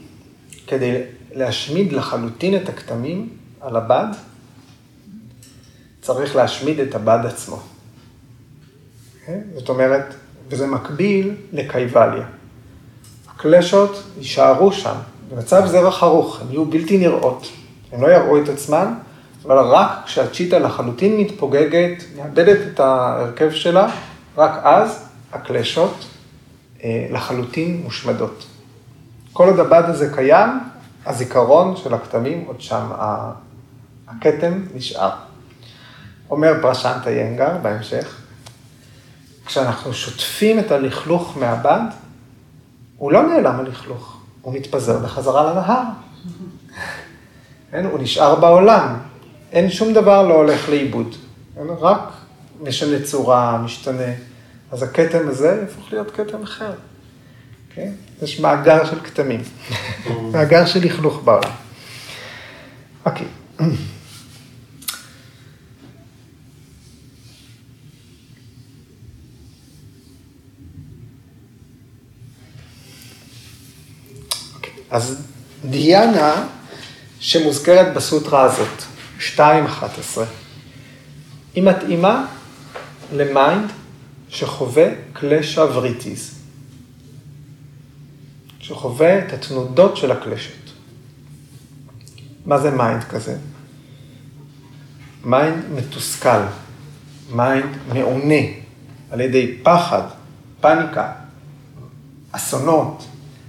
כדי 0.66 1.02
להשמיד 1.32 1.92
לחלוטין 1.92 2.56
את 2.56 2.68
הכתמים 2.68 3.28
על 3.60 3.76
הבד, 3.76 4.06
צריך 6.08 6.36
להשמיד 6.36 6.80
את 6.80 6.94
הבד 6.94 7.18
עצמו. 7.24 7.56
אוקיי? 9.20 9.40
זאת 9.54 9.68
אומרת, 9.68 10.14
וזה 10.48 10.66
מקביל 10.66 11.34
לקייבליה. 11.52 12.26
הקלשות 13.28 14.02
יישארו 14.18 14.72
שם, 14.72 14.94
במצב 15.30 15.66
זרח 15.66 16.02
ערוך, 16.02 16.40
הן 16.40 16.46
יהיו 16.50 16.64
בלתי 16.64 16.98
נראות. 16.98 17.46
הן 17.92 18.00
לא 18.00 18.06
יראו 18.06 18.42
את 18.42 18.48
עצמן, 18.48 18.94
אבל 19.44 19.58
רק 19.58 19.90
כשהצ'יטה 20.04 20.58
לחלוטין 20.58 21.20
מתפוגגת, 21.20 22.04
מאבדת 22.16 22.58
את 22.72 22.80
ההרכב 22.80 23.50
שלה, 23.50 23.88
רק 24.36 24.60
אז 24.62 25.08
הקלשות 25.32 26.04
אה, 26.84 27.06
לחלוטין 27.10 27.80
מושמדות. 27.84 28.46
כל 29.32 29.48
עוד 29.48 29.58
הבד 29.58 29.82
הזה 29.86 30.12
קיים, 30.14 30.50
הזיכרון 31.06 31.76
של 31.76 31.94
הכתמים 31.94 32.44
עוד 32.46 32.60
שם, 32.60 32.86
הכתם 34.08 34.62
נשאר. 34.74 35.27
אומר 36.30 36.52
פרשנטה 36.62 37.10
ינגר 37.10 37.56
בהמשך, 37.62 38.16
כשאנחנו 39.46 39.94
שוטפים 39.94 40.58
את 40.58 40.70
הלכלוך 40.70 41.36
מהבד, 41.36 41.80
הוא 42.96 43.12
לא 43.12 43.22
נעלם 43.22 43.60
הלכלוך, 43.60 44.20
הוא 44.42 44.54
מתפזר 44.54 44.98
בחזרה 44.98 45.52
לנהר. 45.52 45.82
כן? 47.70 47.84
הוא 47.84 47.98
נשאר 47.98 48.34
בעולם, 48.34 48.96
אין 49.52 49.70
שום 49.70 49.92
דבר 49.92 50.28
לא 50.28 50.34
הולך 50.34 50.68
לאיבוד, 50.68 51.14
כן? 51.54 51.60
רק 51.80 52.12
משנה 52.60 53.02
צורה, 53.02 53.58
משתנה. 53.58 54.12
אז 54.72 54.82
הכתם 54.82 55.28
הזה 55.28 55.58
יהפוך 55.60 55.92
להיות 55.92 56.10
כתם 56.10 56.42
אחר. 56.42 56.72
כן? 57.74 57.92
יש 58.22 58.40
מאגר 58.40 58.84
של 58.84 59.00
כתמים, 59.00 59.40
מאגר 60.32 60.66
של 60.66 60.84
לכלוך 60.84 61.22
בעולם. 61.24 61.50
אוקיי. 63.06 63.26
אז 74.90 75.22
דיאנה 75.64 76.46
שמוזכרת 77.20 77.94
בסוטרה 77.94 78.42
הזאת, 78.42 78.82
2.11, 79.36 79.40
היא 81.54 81.62
מתאימה 81.62 82.26
ל 83.12 83.24
mind 83.24 83.70
שחווה 84.28 84.88
קלשה 85.12 85.60
וריטיז, 85.60 86.34
שחווה 88.60 89.18
את 89.18 89.32
התנודות 89.32 89.96
של 89.96 90.12
הקלשות. 90.12 90.52
מה 92.46 92.58
זה 92.58 92.70
mind 92.70 93.04
כזה? 93.04 93.36
mind 95.24 95.64
מתוסכל, 95.74 96.42
mind 97.34 97.76
מעונה 97.92 98.44
על 99.10 99.20
ידי 99.20 99.58
פחד, 99.62 100.02
פניקה, 100.60 101.12
אסונות, 102.32 103.06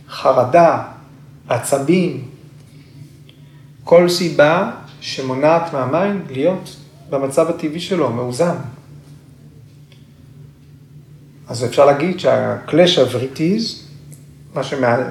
חרדה, 0.10 0.84
עצבים, 1.50 2.24
כל 3.84 4.10
סיבה 4.10 4.72
שמונעת 5.02 5.74
מה 5.74 5.93
mind 5.93 6.32
להיות 6.32 6.76
במצב 7.10 7.50
הטבעי 7.50 7.80
שלו, 7.80 8.14
מאוזן. 8.14 8.56
אז 11.48 11.66
אפשר 11.66 11.86
להגיד 11.86 12.20
שהקלשה 12.20 12.98
וריטיז, 12.98 13.86
מה 14.56 14.64
שמעל, 14.64 15.04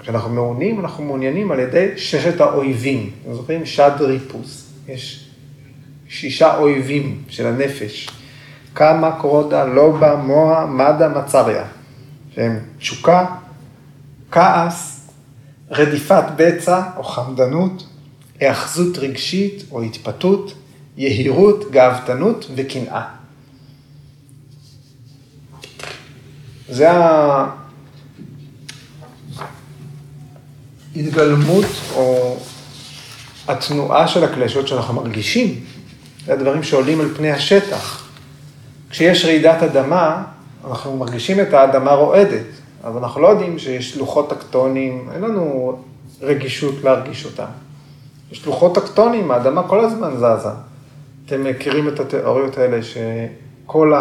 כשאנחנו 0.00 0.30
מעונים, 0.30 0.80
אנחנו 0.80 1.04
מעונים 1.04 1.52
על 1.52 1.60
ידי 1.60 1.88
ששת 1.96 2.40
האויבים. 2.40 3.10
אתם 3.22 3.34
זוכרים? 3.34 3.66
שד 3.66 3.90
ריפוס. 4.00 4.72
יש 4.88 5.30
שישה 6.08 6.56
אויבים 6.56 7.22
של 7.28 7.46
הנפש. 7.46 8.08
קמה, 8.74 9.16
קרודה, 9.20 9.64
לובה, 9.64 10.16
מוה, 10.16 10.66
מדה, 10.66 11.08
מצריה. 11.08 11.64
שהם 12.34 12.58
תשוקה, 12.78 13.26
כעס, 14.32 15.08
רדיפת 15.70 16.24
בצע 16.36 16.82
או 16.96 17.02
חמדנות, 17.02 17.86
היאחזות 18.40 18.98
רגשית 18.98 19.64
או 19.70 19.82
התפתות, 19.82 20.54
יהירות, 20.96 21.70
גאוותנות 21.70 22.46
וקנאה. 22.56 23.04
זה 26.68 26.88
ההתגלמות 30.96 31.66
או 31.94 32.36
התנועה 33.48 34.08
של 34.08 34.24
הקלשות 34.24 34.68
שאנחנו 34.68 34.94
מרגישים. 34.94 35.64
זה 36.26 36.32
הדברים 36.32 36.62
שעולים 36.62 37.00
על 37.00 37.14
פני 37.16 37.30
השטח. 37.30 38.08
כשיש 38.90 39.24
רעידת 39.24 39.62
אדמה, 39.62 40.22
אנחנו 40.70 40.96
מרגישים 40.96 41.40
את 41.40 41.52
האדמה 41.54 41.92
רועדת. 41.92 42.61
אז 42.82 42.96
אנחנו 42.96 43.20
לא 43.20 43.28
יודעים 43.28 43.58
שיש 43.58 43.96
לוחות 43.96 44.30
טקטונים, 44.30 45.08
אין 45.14 45.20
לנו 45.20 45.78
רגישות 46.22 46.74
להרגיש 46.84 47.24
אותם. 47.24 47.46
יש 48.32 48.46
לוחות 48.46 48.74
טקטונים, 48.74 49.30
האדמה 49.30 49.68
כל 49.68 49.80
הזמן 49.80 50.16
זזה. 50.16 50.48
אתם 51.26 51.44
מכירים 51.44 51.88
את 51.88 52.00
התיאוריות 52.00 52.58
האלה 52.58 52.78
שכל 52.82 53.92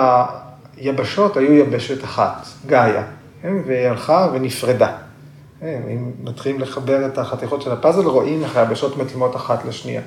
היבשות 0.77 1.37
היו 1.37 1.53
יבשת 1.53 2.03
אחת, 2.03 2.47
גאיה, 2.65 3.03
כן? 3.41 3.53
והיא 3.67 3.87
הלכה 3.87 4.27
ונפרדה. 4.33 4.97
כן? 5.59 5.81
אם 5.93 6.11
מתחילים 6.23 6.59
לחבר 6.59 7.05
את 7.05 7.17
החתיכות 7.17 7.61
של 7.61 7.71
הפאזל, 7.71 8.07
רואים 8.07 8.43
איך 8.43 8.57
היבשות 8.57 8.97
מתאימות 8.97 9.35
אחת 9.35 9.65
לשנייה. 9.65 10.01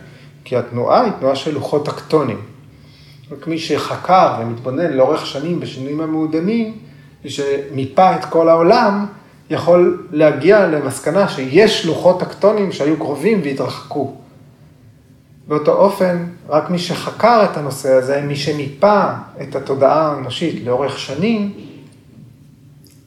כי 0.44 0.56
התנועה 0.56 1.04
היא 1.04 1.12
תנועה 1.18 1.36
של 1.36 1.54
לוחות 1.54 1.86
טקטונים. 1.86 2.40
רק 3.32 3.46
מי 3.46 3.58
שחקר 3.58 4.36
ומתבונן 4.40 4.92
לאורך 4.92 5.26
שנים 5.26 5.60
בשינויים 5.60 6.00
המעודנים, 6.00 6.78
שמיפה 7.30 8.16
את 8.16 8.24
כל 8.24 8.48
העולם, 8.48 9.06
יכול 9.50 10.06
להגיע 10.10 10.66
למסקנה 10.66 11.28
שיש 11.28 11.86
לוחות 11.86 12.20
טקטונים 12.20 12.72
שהיו 12.72 12.96
קרובים 12.96 13.40
והתרחקו. 13.44 14.14
באותו 15.48 15.72
אופן, 15.72 16.26
רק 16.48 16.70
מי 16.70 16.78
שחקר 16.78 17.44
את 17.44 17.56
הנושא 17.56 17.92
הזה, 17.92 18.20
מי 18.20 18.36
שמיפה 18.36 19.04
את 19.42 19.56
התודעה 19.56 20.12
האנושית 20.12 20.64
לאורך 20.64 20.98
שנים, 20.98 21.52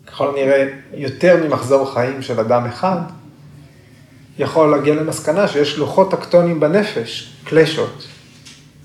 ככל 0.08 0.30
הנראה 0.30 0.68
יותר 0.94 1.48
ממחזור 1.48 1.94
חיים 1.94 2.22
של 2.22 2.40
אדם 2.40 2.66
אחד, 2.66 2.98
יכול 4.40 4.72
להגיע 4.72 4.96
למסקנה 4.96 5.48
שיש 5.48 5.78
לוחות 5.78 6.12
טקטונים 6.12 6.60
בנפש, 6.60 7.34
קלשות. 7.44 8.08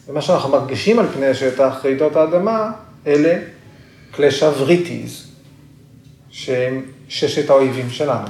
ומה 0.09 0.23
שאנחנו 0.23 0.51
מרגישים 0.51 0.99
על 0.99 1.07
פני 1.15 1.27
השטח, 1.27 1.81
רעידות 1.85 2.17
האדמה, 2.17 2.71
אלה 3.07 3.39
קלשה 4.13 4.51
וריטיז, 4.59 5.27
שהם 6.31 6.83
ששת 7.09 7.51
האויבים 7.51 7.91
שלנו. 7.91 8.29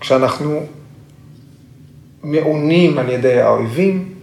כשאנחנו 0.00 0.66
מעונים 2.22 2.98
על 2.98 3.10
ידי 3.10 3.40
האויבים, 3.40 4.14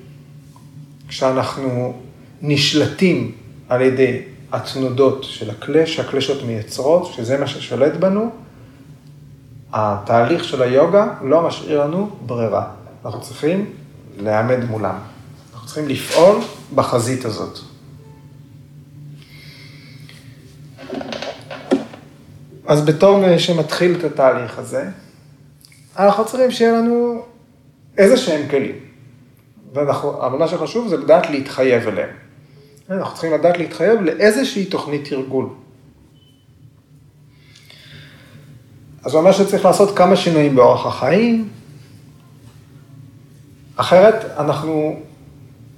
כשאנחנו 1.07 2.01
נשלטים 2.41 3.31
על 3.69 3.81
ידי 3.81 4.21
התנודות 4.51 5.23
של 5.23 5.49
הקלש, 5.49 5.95
שהקלשות 5.95 6.43
מייצרות, 6.43 7.13
שזה 7.13 7.37
מה 7.37 7.47
ששולט 7.47 7.93
בנו, 7.93 8.29
התהליך 9.73 10.43
של 10.43 10.61
היוגה 10.61 11.07
לא 11.21 11.47
משאיר 11.47 11.83
לנו 11.83 12.09
ברירה. 12.25 12.67
אנחנו 13.05 13.21
צריכים 13.21 13.73
להעמד 14.17 14.63
מולם. 14.69 14.95
אנחנו 15.53 15.67
צריכים 15.67 15.87
לפעול 15.87 16.37
בחזית 16.75 17.25
הזאת. 17.25 17.72
אז 22.73 22.85
בתור 22.85 23.37
שמתחיל 23.37 23.95
את 23.99 24.03
התהליך 24.03 24.59
הזה, 24.59 24.89
אנחנו 25.99 26.25
צריכים 26.25 26.51
שיהיה 26.51 26.71
לנו 26.71 27.21
איזה 27.97 28.17
שהם 28.17 28.47
כלים. 28.49 28.75
אבל 30.01 30.37
מה 30.37 30.47
שחשוב 30.47 30.87
זה 30.87 30.97
לדעת 30.97 31.29
להתחייב 31.29 31.87
אליהם. 31.87 32.09
אנחנו 32.89 33.13
צריכים 33.13 33.33
לדעת 33.33 33.57
להתחייב 33.57 34.01
לאיזושהי 34.01 34.65
תוכנית 34.65 35.09
תרגול. 35.09 35.49
אז 39.03 39.11
זה 39.11 39.17
אומר 39.17 39.31
שצריך 39.31 39.65
לעשות 39.65 39.97
כמה 39.97 40.15
שינויים 40.15 40.55
באורח 40.55 40.85
החיים, 40.85 41.49
אחרת 43.75 44.25
אנחנו 44.37 44.99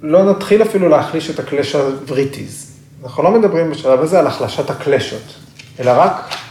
לא 0.02 0.30
נתחיל 0.30 0.62
אפילו 0.62 0.88
להחליש 0.88 1.30
את 1.30 1.38
הקלש 1.38 1.74
הווריטיז. 1.74 2.80
אנחנו 3.04 3.22
לא 3.22 3.30
מדברים 3.30 3.70
בשלב 3.70 4.00
הזה 4.00 4.18
על 4.18 4.26
החלשת 4.26 4.70
הקלשות, 4.70 5.34
אלא 5.80 5.92
רק 5.96 6.45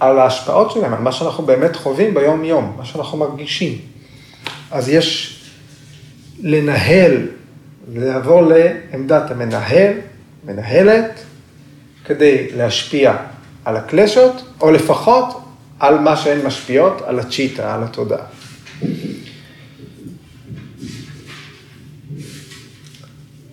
על 0.00 0.18
ההשפעות 0.18 0.70
שלהם, 0.70 0.94
על 0.94 1.00
מה 1.00 1.12
שאנחנו 1.12 1.46
באמת 1.46 1.76
חווים 1.76 2.14
ביום-יום, 2.14 2.74
מה 2.76 2.84
שאנחנו 2.84 3.18
מרגישים. 3.18 3.78
אז 4.70 4.88
יש 4.88 5.40
לנהל, 6.42 7.26
לעבור 7.94 8.42
לעמדת 8.42 9.30
המנהל, 9.30 9.92
מנהלת, 10.44 11.20
כדי 12.04 12.48
להשפיע 12.56 13.16
על 13.64 13.76
הקלשות, 13.76 14.42
או 14.60 14.70
לפחות 14.70 15.40
על 15.78 15.98
מה 15.98 16.16
שהן 16.16 16.46
משפיעות, 16.46 17.02
על 17.06 17.18
הצ'יטה, 17.18 17.74
על 17.74 17.82
התודעה. 17.82 18.24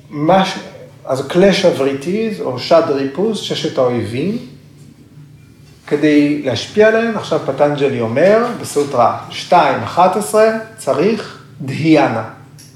מה 0.09 0.45
ש... 0.45 0.57
אז 1.05 1.27
קלש 1.27 1.65
אבריטיז, 1.65 2.41
או 2.41 2.59
שד 2.59 2.83
ריפוז, 2.89 3.39
ששת 3.39 3.77
האויבים, 3.77 4.37
כדי 5.87 6.41
להשפיע 6.41 6.87
עליהם, 6.87 7.17
עכשיו 7.17 7.39
פטנג'לי 7.45 8.01
אומר 8.01 8.45
בסוטרה 8.61 9.19
2.11, 9.51 10.35
צריך 10.77 11.43
דהיאנה. 11.61 12.29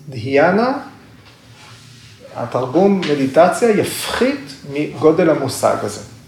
דהיאנה, 0.09 0.77
התרגום 2.35 3.01
מדיטציה 3.01 3.69
יפחית 3.69 4.53
מגודל 4.73 5.29
המושג 5.29 5.75
הזה. 5.81 6.01
Okay? 6.01 6.19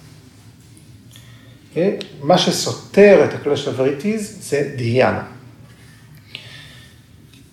אוקיי? 1.70 1.98
מה 2.22 2.38
שסותר 2.38 3.26
את 3.26 3.34
הקלש 3.34 3.67
אבריטיז 3.67 4.38
זה 4.41 4.72
דהיאנה. 4.76 5.24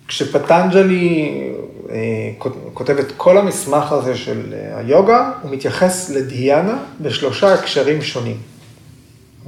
כשפטנג'לי 0.07 1.41
אה, 1.89 1.97
כותב 2.73 2.97
את 2.97 3.11
כל 3.17 3.37
המסמך 3.37 3.91
הזה 3.91 4.17
של 4.17 4.53
אה, 4.53 4.77
היוגה, 4.77 5.31
הוא 5.41 5.51
מתייחס 5.51 6.09
לדיאנה 6.09 6.77
בשלושה 7.01 7.53
הקשרים 7.53 8.01
שונים. 8.01 8.37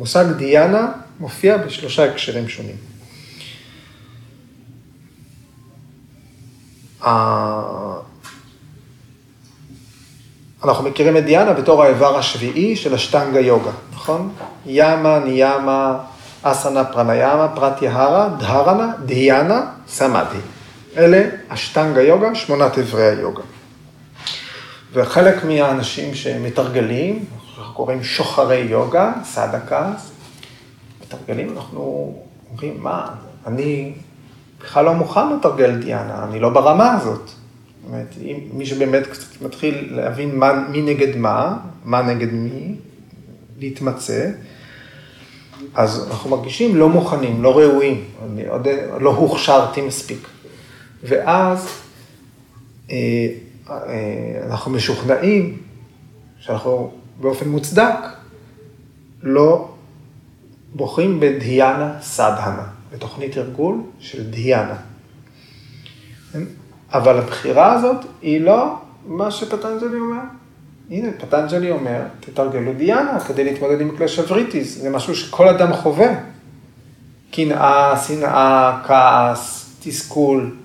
המושג 0.01 0.25
דיאנה 0.37 0.87
מופיע 1.19 1.57
בשלושה 1.57 2.03
הקשרים 2.03 2.47
שונים. 2.49 2.75
אנחנו 10.63 10.83
מכירים 10.83 11.17
את 11.17 11.25
דיאנה 11.25 11.53
בתור 11.53 11.83
האיבר 11.83 12.17
השביעי 12.17 12.75
של 12.75 12.93
השטנגה 12.93 13.39
יוגה, 13.39 13.71
נכון? 13.93 14.33
ימה, 14.65 15.19
ניאמה, 15.19 15.97
אסנה, 16.41 16.85
פרניאמה, 16.85 17.47
פרטיהרה, 17.47 18.29
דהרנה, 18.39 18.93
דיאנה, 19.05 19.65
סמאדי. 19.87 20.37
אלה 20.97 21.23
השטנגה 21.49 22.01
יוגה, 22.01 22.35
שמונת 22.35 22.77
איברי 22.77 23.03
היוגה. 23.03 23.43
וחלק 24.93 25.43
מהאנשים 25.43 26.15
שמתרגלים, 26.15 27.25
אנחנו 27.71 27.85
קוראים 27.85 28.03
שוחרי 28.03 28.57
יוגה, 28.57 29.13
סדקס, 29.23 30.11
מתרגלים, 31.01 31.57
אנחנו 31.57 32.13
אומרים, 32.51 32.83
מה, 32.83 33.09
אני 33.47 33.93
בכלל 34.59 34.85
לא 34.85 34.93
מוכן 34.93 35.33
לתרגל 35.33 35.75
דיאנה, 35.75 36.23
אני 36.23 36.39
לא 36.39 36.49
ברמה 36.49 36.93
הזאת. 36.93 37.27
זאת 37.27 37.35
אומרת, 37.87 38.15
אם 38.21 38.39
מי 38.53 38.65
שבאמת 38.65 39.07
קצת 39.07 39.41
מתחיל 39.41 39.87
להבין 39.91 40.35
מה, 40.35 40.53
מי 40.69 40.81
נגד 40.81 41.17
מה, 41.17 41.57
מה 41.85 42.01
נגד 42.01 42.33
מי, 42.33 42.75
להתמצא, 43.59 44.31
אז 45.73 46.07
אנחנו 46.11 46.29
מרגישים 46.29 46.75
לא 46.75 46.89
מוכנים, 46.89 47.43
לא 47.43 47.57
ראויים, 47.57 48.03
אני 48.25 48.47
עוד 48.47 48.67
לא 48.99 49.09
הוכשרתי 49.09 49.81
מספיק. 49.81 50.27
ואז 51.03 51.69
אה, 52.91 52.97
אה, 53.69 53.75
אנחנו 54.45 54.71
משוכנעים 54.71 55.57
שאנחנו 56.39 57.00
באופן 57.21 57.49
מוצדק 57.49 57.95
לא 59.23 59.69
בוחרים 60.75 61.19
בדהיאנה 61.19 61.93
סדהנה, 62.01 62.67
בתוכנית 62.93 63.37
ארגול 63.37 63.81
של 63.99 64.31
דהיאנה. 64.31 64.75
אבל 66.93 67.19
הבחירה 67.19 67.73
הזאת 67.73 68.05
היא 68.21 68.41
לא 68.41 68.75
מה 69.05 69.31
שפטנג'לי 69.31 69.99
אומר. 69.99 70.21
הנה, 70.89 71.07
פטנג'לי 71.17 71.71
אומר, 71.71 72.01
תתרגלו 72.19 72.73
דיאנה 72.73 73.19
כדי 73.19 73.43
להתמודד 73.43 73.81
עם 73.81 73.97
קלאש 73.97 74.19
אבריטיס, 74.19 74.77
זה 74.77 74.89
משהו 74.89 75.15
שכל 75.15 75.47
אדם 75.47 75.73
חווה. 75.73 76.13
קנאה, 77.31 77.97
שנאה, 78.07 78.81
כעס, 78.87 79.75
תסכול. 79.83 80.55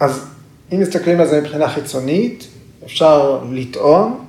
אז 0.00 0.26
אם 0.72 0.80
מסתכלים 0.80 1.20
על 1.20 1.26
זה 1.26 1.40
מבחינה 1.40 1.68
חיצונית, 1.68 2.48
אפשר 2.84 3.44
לטעון 3.52 4.24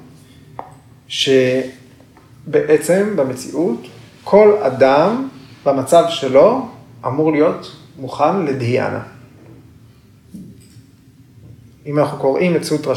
שבעצם 1.08 3.14
במציאות 3.16 3.88
כל 4.24 4.58
אדם 4.62 5.30
במצב 5.66 6.04
שלו 6.10 6.70
אמור 7.06 7.32
להיות 7.32 7.76
מוכן 8.00 8.46
לדהיאנה. 8.46 9.04
אם 11.86 12.00
אנחנו 12.00 12.18
קוראים 12.18 12.56
את 12.56 12.64
סוטרה 12.64 12.94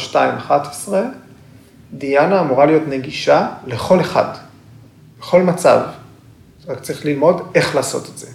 2.11, 0.48 0.92
דיאנה 1.92 2.40
אמורה 2.40 2.66
להיות 2.66 2.82
נגישה 2.88 3.48
לכל 3.66 4.00
אחד, 4.00 4.34
בכל 5.18 5.42
מצב. 5.42 5.80
רק 6.66 6.80
צריך 6.80 7.04
ללמוד 7.04 7.42
איך 7.54 7.74
לעשות 7.74 8.08
את 8.12 8.18
זה. 8.18 8.26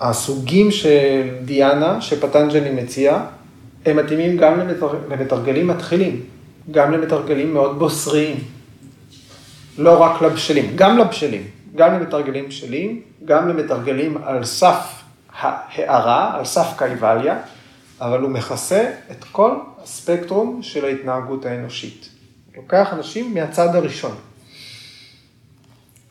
הסוגים 0.00 0.70
של 0.70 1.28
דיאנה 1.44 2.00
שפטנג'לי 2.00 2.70
מציע, 2.70 3.20
הם 3.86 3.96
מתאימים 3.96 4.36
גם 4.36 4.58
למתר... 4.58 4.94
למתרגלים 5.10 5.66
מתחילים, 5.66 6.20
גם 6.70 6.92
למתרגלים 6.92 7.54
מאוד 7.54 7.78
בוסריים. 7.78 8.36
לא 9.78 10.02
רק 10.02 10.22
לבשלים, 10.22 10.72
גם 10.74 10.98
לבשלים, 10.98 11.42
גם 11.74 11.94
למתרגלים 11.94 12.48
בשלים, 12.48 13.00
גם 13.24 13.48
למתרגלים 13.48 14.16
על 14.24 14.44
סף 14.44 15.02
ההערה, 15.38 16.38
על 16.38 16.44
סף 16.44 16.66
קייבליה, 16.76 17.38
אבל 18.00 18.20
הוא 18.20 18.30
מכסה 18.30 18.90
את 19.10 19.24
כל 19.32 19.50
הספקטרום 19.82 20.62
של 20.62 20.84
ההתנהגות 20.84 21.46
האנושית. 21.46 22.08
לוקח 22.56 22.92
אנשים 22.92 23.34
מהצד 23.34 23.74
הראשון. 23.74 24.14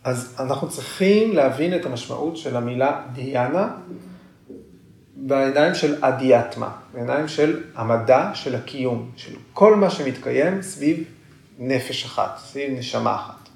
אז 0.08 0.36
אנחנו 0.39 0.70
צריכים 0.70 1.36
להבין 1.36 1.76
את 1.76 1.86
המשמעות 1.86 2.38
של 2.38 2.58
המילה 2.58 3.02
דיאנה 3.13 3.67
בעיניים 5.15 5.76
של 5.76 6.06
אדיאטמה, 6.06 6.70
בעיניים 6.93 7.28
של 7.28 7.63
המדע 7.76 8.32
של 8.34 8.56
הקיום, 8.56 9.12
של 9.15 9.36
כל 9.54 9.76
מה 9.76 9.89
שמתקיים 9.89 10.62
סביב 10.62 11.04
נפש 11.60 12.06
אחת, 12.06 12.38
סביב 12.38 12.80
נשמה 12.80 13.15
אחת. 13.15 13.50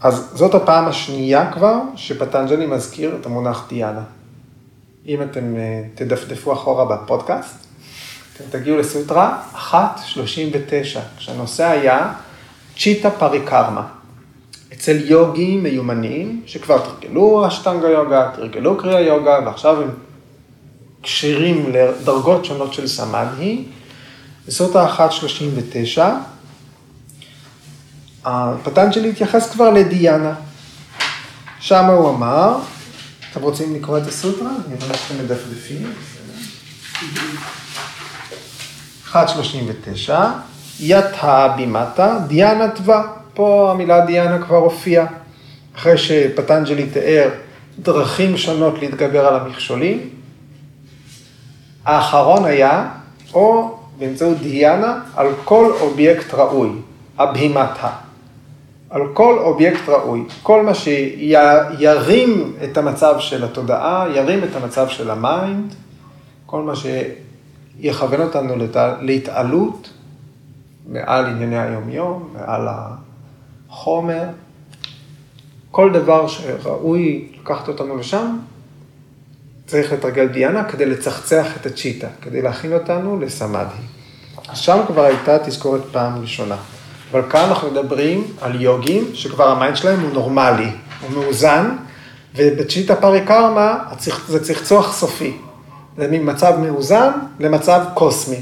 אז 0.00 0.30
זאת 0.34 0.54
הפעם 0.54 0.84
השנייה 0.84 1.52
כבר 1.52 1.80
שפטנג'לי 1.96 2.66
מזכיר 2.66 3.16
את 3.20 3.26
המונח 3.26 3.66
דיאנה. 3.68 4.04
אם 5.06 5.22
אתם 5.22 5.56
אה, 5.56 5.82
תדפדפו 5.94 6.52
אחורה 6.52 6.96
בפודקאסט, 6.96 7.63
אתם 8.36 8.44
תגיעו 8.50 8.76
לסוטרה 8.78 9.42
1.39, 9.72 9.76
כשהנושא 11.18 11.66
היה 11.66 12.12
צ'יטה 12.78 13.10
פריקרמה. 13.10 13.86
אצל 14.72 14.96
יוגים 15.04 15.62
מיומנים, 15.62 16.42
שכבר 16.46 16.78
תרגלו 16.78 17.48
אשטנגה 17.48 17.88
יוגה, 17.88 18.30
תרגלו 18.36 18.76
קריאה 18.78 19.00
יוגה, 19.00 19.38
ועכשיו 19.46 19.82
הם 19.82 19.90
כשירים 21.02 21.72
לדרגות 21.72 22.44
שונות 22.44 22.74
של 22.74 22.88
סמדהי, 22.88 23.64
בסוטרה 24.46 25.08
1.39, 25.94 26.02
הפטנג'לי 28.24 29.10
התייחס 29.10 29.50
כבר 29.50 29.70
לדיאנה. 29.70 30.34
שם 31.60 31.84
הוא 31.84 32.10
אמר, 32.10 32.56
אתם 33.32 33.42
רוצים 33.42 33.74
לקרוא 33.74 33.98
את 33.98 34.06
הסוטרה? 34.06 34.50
אני 34.66 34.74
רואה 34.74 34.98
שאתם 34.98 35.24
מדפדפים. 35.24 35.92
1.39, 39.14 40.12
יתא 40.80 41.48
בימטה, 41.56 42.18
דיאנה 42.26 42.68
טווה. 42.68 43.02
פה 43.34 43.70
המילה 43.70 44.06
דיאנה 44.06 44.38
כבר 44.42 44.56
הופיעה. 44.56 45.06
אחרי 45.76 45.98
שפטנג'לי 45.98 46.86
תיאר 46.86 47.30
דרכים 47.78 48.36
שונות 48.36 48.78
להתגבר 48.78 49.26
על 49.26 49.36
המכשולים. 49.40 50.08
האחרון 51.84 52.44
היה, 52.44 52.88
או 53.34 53.78
באמצעות 53.98 54.38
דיאנה, 54.38 55.00
על 55.16 55.28
כל 55.44 55.72
אובייקט 55.80 56.34
ראוי, 56.34 56.70
אבהימתה. 57.18 57.90
על 58.90 59.02
כל 59.12 59.38
אובייקט 59.38 59.88
ראוי. 59.88 60.24
כל 60.42 60.62
מה 60.62 60.74
שירים 60.74 62.52
את 62.64 62.76
המצב 62.76 63.14
של 63.18 63.44
התודעה, 63.44 64.06
ירים 64.14 64.44
את 64.44 64.56
המצב 64.56 64.88
של 64.88 65.10
ה 65.10 65.21
mind, 65.21 65.74
כל 66.46 66.62
מה 66.62 66.72
שיכוון 67.80 68.20
אותנו 68.20 68.54
להתעלות 69.00 69.90
מעל 70.86 71.26
ענייני 71.26 71.58
היומיום, 71.58 72.28
מעל 72.32 72.68
החומר. 73.68 74.22
כל 75.70 75.92
דבר 75.92 76.26
שראוי 76.28 77.28
לקחת 77.40 77.68
אותנו 77.68 77.96
לשם, 77.96 78.38
צריך 79.66 79.92
לתרגל 79.92 80.26
דיאנה 80.26 80.64
כדי 80.64 80.86
לצחצח 80.86 81.46
את 81.60 81.66
הצ'יטה, 81.66 82.08
כדי 82.22 82.42
להכין 82.42 82.72
אותנו 82.72 83.20
לסמאדי. 83.20 83.82
שם 84.54 84.80
כבר 84.86 85.02
הייתה 85.02 85.38
תזכורת 85.38 85.80
פעם 85.92 86.20
ראשונה. 86.20 86.56
אבל 87.10 87.22
כאן 87.30 87.48
אנחנו 87.48 87.70
מדברים 87.70 88.24
על 88.40 88.60
יוגים 88.60 89.04
שכבר 89.14 89.48
ה 89.48 89.54
mind 89.54 89.76
שלהם 89.76 90.00
הוא 90.00 90.12
נורמלי, 90.12 90.70
הוא 91.00 91.10
מאוזן, 91.10 91.76
ובצ'יטה 92.36 92.96
פריקרמה 92.96 93.78
זה 94.28 94.44
צחצוח 94.44 94.92
סופי. 94.92 95.36
זה 95.96 96.08
ממצב 96.10 96.54
מאוזן 96.60 97.10
למצב 97.40 97.84
קוסמי. 97.94 98.40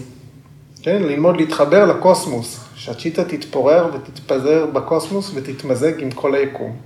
כן? 0.82 1.02
ללמוד 1.02 1.36
להתחבר 1.36 1.84
לקוסמוס, 1.84 2.60
שהצ'יטה 2.74 3.24
תתפורר 3.24 3.90
ותתפזר 3.94 4.66
בקוסמוס 4.66 5.30
ותתמזג 5.34 6.02
עם 6.02 6.10
כל 6.10 6.34
היקום. 6.34 6.76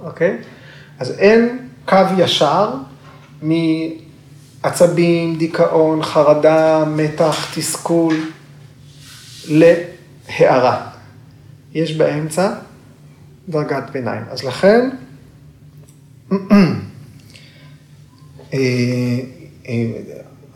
אוקיי? 0.00 0.38
אז 0.98 1.10
אין 1.18 1.68
קו 1.86 1.96
ישר 2.18 2.70
מעצבים, 4.62 5.36
דיכאון, 5.36 6.02
חרדה, 6.02 6.84
מתח, 6.84 7.54
תסכול, 7.54 8.16
להערה. 9.48 10.86
יש 11.74 11.96
באמצע 11.96 12.52
דרגת 13.48 13.90
ביניים. 13.92 14.22
אז 14.30 14.44
לכן, 14.44 14.90
אה, 18.54 18.58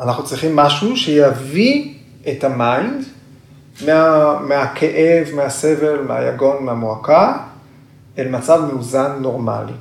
אנחנו 0.01 0.25
צריכים 0.25 0.57
משהו 0.57 0.97
שיביא 0.97 1.95
את 2.29 2.45
ה 2.45 2.57
mind 2.57 3.05
מה, 3.87 4.41
מהכאב, 4.49 5.29
מהסבל, 5.35 6.03
מהיגון, 6.03 6.65
מהמועקה, 6.65 7.39
אל 8.19 8.29
מצב 8.29 8.61
מאוזן 8.73 9.13
נורמלי. 9.21 9.73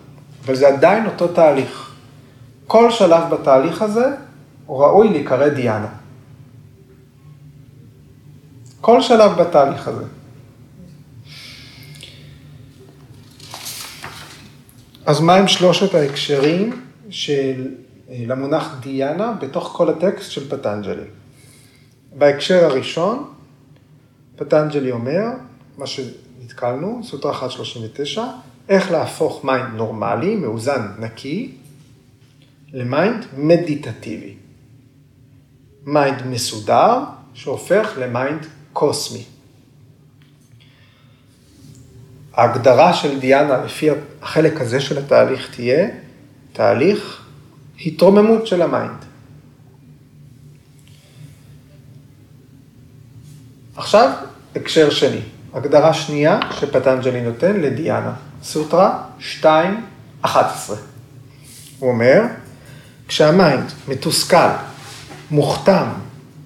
אבל 0.45 0.55
זה 0.55 0.67
עדיין 0.67 1.05
אותו 1.05 1.27
תהליך. 1.27 1.93
כל 2.67 2.91
שלב 2.91 3.23
בתהליך 3.29 3.81
הזה 3.81 4.05
הוא 4.65 4.83
ראוי 4.83 5.09
להיקרא 5.09 5.47
דיאנה. 5.47 5.87
כל 8.81 9.01
שלב 9.01 9.31
בתהליך 9.41 9.87
הזה. 9.87 10.03
אז 15.05 15.19
מהם 15.19 15.47
שלושת 15.47 15.95
ההקשרים 15.95 16.81
של, 17.09 17.67
למונח 18.13 18.75
דיאנה 18.79 19.33
בתוך 19.41 19.73
כל 19.77 19.89
הטקסט 19.89 20.31
של 20.31 20.49
פטנג'לי? 20.49 21.03
בהקשר 22.17 22.65
הראשון, 22.65 23.29
פטנג'לי 24.35 24.91
אומר, 24.91 25.25
מה 25.77 25.87
שנתקלנו, 25.87 27.01
סוטרה 27.03 27.31
139, 27.31 28.23
איך 28.69 28.91
להפוך 28.91 29.45
mind 29.45 29.73
נורמלי, 29.75 30.35
מאוזן, 30.35 30.87
נקי, 30.99 31.51
ל 32.73 32.84
mind 32.84 33.25
מדיטטיבי. 33.37 34.35
mind 35.85 36.27
מסודר, 36.27 36.99
שהופך 37.33 37.93
ל 37.97 38.07
mind 38.07 38.45
קוסמי. 38.73 39.23
ההגדרה 42.33 42.93
של 42.93 43.19
דיאנה 43.19 43.57
לפי 43.65 43.89
החלק 44.21 44.61
הזה 44.61 44.79
של 44.79 44.97
התהליך 44.97 45.55
תהיה 45.55 45.89
תהליך 46.53 47.22
התרוממות 47.85 48.47
של 48.47 48.61
ה 48.61 48.69
mind. 48.69 49.05
עכשיו, 53.75 54.09
הקשר 54.55 54.89
שני, 54.89 55.21
הגדרה 55.53 55.93
שנייה 55.93 56.39
שפטנג'לי 56.59 57.21
נותן 57.21 57.61
לדיאנה, 57.61 58.13
סוטרה 58.43 59.03
2.11. 59.43 60.27
הוא 61.79 61.89
אומר, 61.89 62.21
כשה 63.07 63.43
mind 63.43 63.71
מתוסכל, 63.87 64.49
מוכתם, 65.31 65.85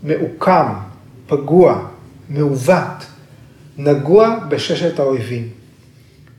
מעוקם, 0.03 0.73
פגוע, 1.27 1.87
מעוות, 2.29 3.05
נגוע 3.77 4.35
בששת 4.49 4.99
האויבים. 4.99 5.49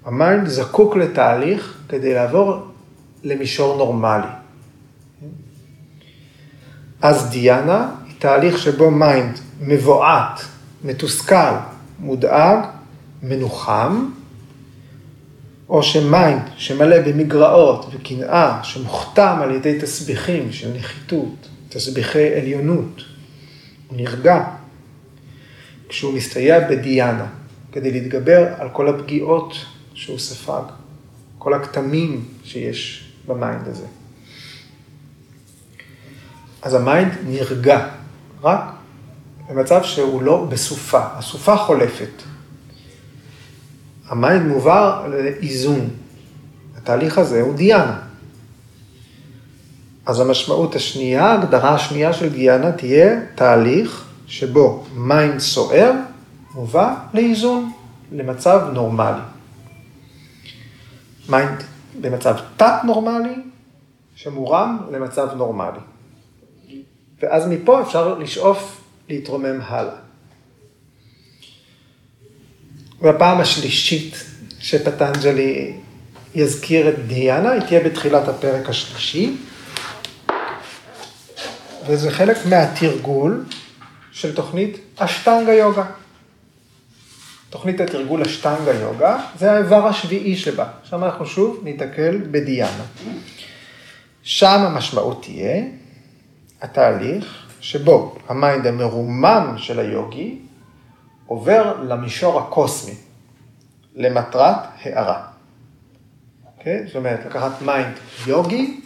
ה 0.05 0.13
mind 0.13 0.49
זקוק 0.49 0.97
לתהליך 0.97 1.79
כדי 1.89 2.15
לעבור 2.15 2.67
למישור 3.25 3.77
נורמלי. 3.77 4.29
אז 7.03 7.31
דיאנה 7.31 7.91
היא 8.07 8.15
תהליך 8.19 8.59
שבו 8.59 8.91
mind 8.91 9.39
מבועת, 9.61 10.41
מתוסכל, 10.85 11.55
מודאג, 11.99 12.59
מנוחם, 13.23 14.11
או 15.69 15.83
ש 15.83 16.03
mind 16.03 16.43
שמלא 16.57 17.01
במגרעות 17.01 17.87
וקנאה, 17.93 18.61
שמוכתם 18.63 19.39
על 19.43 19.55
ידי 19.55 19.79
תסביכים 19.81 20.53
של 20.53 20.73
נחיתות, 20.77 21.49
תסביכי 21.69 22.35
עליונות, 22.35 23.03
הוא 23.89 23.97
נרגע 23.97 24.45
כשהוא 25.89 26.15
מסתייע 26.15 26.69
בדיאנה, 26.69 27.27
כדי 27.73 27.93
להתגבר 27.93 28.47
על 28.59 28.69
כל 28.73 28.89
הפגיעות 28.89 29.55
שהוא 29.95 30.19
ספג, 30.19 30.63
כל 31.39 31.55
הכתמים 31.55 32.25
שיש 32.45 33.11
ב 33.27 33.35
mind 33.35 33.69
הזה. 33.69 33.87
אז 36.63 36.75
ה 36.75 36.82
mind 36.82 37.13
נרגע, 37.27 37.89
רק 38.43 38.61
במצב 39.49 39.83
שהוא 39.83 40.23
לא 40.23 40.45
בסופה, 40.45 41.01
הסופה 41.03 41.57
חולפת. 41.57 42.23
ה 44.09 44.16
mind 44.16 44.47
מועבר 44.47 45.07
לאיזון. 45.09 45.91
התהליך 46.77 47.19
הזה 47.19 47.41
הוא 47.41 47.55
דיאנה. 47.55 47.99
אז 50.07 50.21
המשמעות 50.21 50.75
השנייה, 50.75 51.25
ההגדרה 51.25 51.75
השנייה 51.75 52.13
של 52.13 52.29
דיאנה 52.29 52.73
תהיה 52.73 53.21
תהליך 53.35 54.05
שבו 54.27 54.85
mind 54.95 55.39
סוער 55.39 55.93
מובא 56.55 56.95
לאיזון, 57.15 57.73
למצב 58.13 58.69
נורמלי. 58.73 59.21
mind 61.29 61.63
במצב 62.01 62.37
תת-נורמלי, 62.57 63.35
שמורם 64.15 64.79
למצב 64.93 65.29
נורמלי. 65.37 65.81
ואז 67.23 67.47
מפה 67.47 67.83
אפשר 67.83 68.19
לשאוף 68.19 68.81
להתרומם 69.09 69.61
הלאה. 69.63 69.95
והפעם 73.01 73.41
השלישית 73.41 74.25
שפטנג'לי 74.61 75.73
יזכיר 76.35 76.89
את 76.89 77.07
דיאנה, 77.07 77.51
היא 77.51 77.63
תהיה 77.63 77.81
בתחילת 77.85 78.29
הפרק 78.29 78.69
השלישי, 78.69 79.37
וזה 81.87 82.11
חלק 82.11 82.37
מהתרגול 82.47 83.45
של 84.13 84.35
תוכנית 84.35 84.79
אשטנגה 84.97 85.53
יוגה. 85.53 85.85
תוכנית 87.51 87.81
התרגול 87.81 88.23
אשטנגה 88.23 88.75
יוגה, 88.75 89.19
זה 89.39 89.53
האיבר 89.53 89.87
השביעי 89.87 90.37
שבה. 90.37 90.67
שם 90.85 91.05
אנחנו 91.05 91.27
שוב 91.27 91.61
ניתקל 91.65 92.21
בדיאנה. 92.31 92.85
שם 94.23 94.61
המשמעות 94.61 95.23
תהיה 95.23 95.63
התהליך 96.63 97.47
שבו 97.61 98.15
ה 98.29 98.36
mind 98.36 98.67
המרומם 98.67 99.55
של 99.57 99.79
היוגי 99.79 100.39
עובר 101.27 101.83
למישור 101.83 102.41
הקוסמי, 102.41 102.95
למטרת 103.97 104.57
הארה. 104.83 105.23
Okay? 105.23 106.59
אוקיי? 106.59 106.87
זאת 106.87 106.97
אומרת, 106.97 107.27
לקחת 107.27 107.63
mind 107.63 107.95
יוגי 108.27 108.81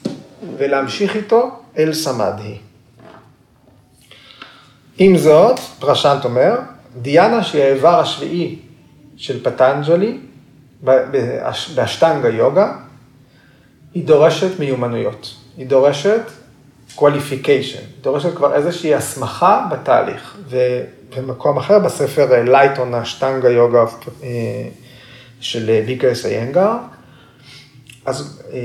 ולהמשיך 0.57 1.17
איתו 1.17 1.51
אל 1.79 1.93
סמדהי. 1.93 2.59
עם 4.99 5.17
זאת, 5.17 5.59
פרשנט 5.79 6.25
אומר, 6.25 6.59
דיאנה 7.03 7.45
שהיא 7.45 7.63
האיבר 7.63 8.01
השביעי 8.01 8.59
של 9.17 9.45
פטנג'לי, 9.45 10.19
באשטנגה 11.75 12.29
יוגה, 12.29 12.77
היא 13.95 14.07
דורשת 14.07 14.59
מיומנויות, 14.59 15.35
היא 15.57 15.67
דורשת 15.67 16.23
qualification, 16.97 18.01
דורשת 18.01 18.37
כבר 18.37 18.55
איזושהי 18.55 18.95
הסמכה 18.95 19.67
בתהליך. 19.71 20.37
ובמקום 20.49 21.57
אחר, 21.57 21.79
בספר 21.79 22.43
לייטון, 22.43 22.95
האשטנגה 22.95 23.51
יוגה 23.51 23.85
אה, 24.23 24.29
של 25.41 25.83
ביקרס 25.87 26.27
איינגר, 26.27 26.73
אז 28.07 28.43
אה, 28.53 28.59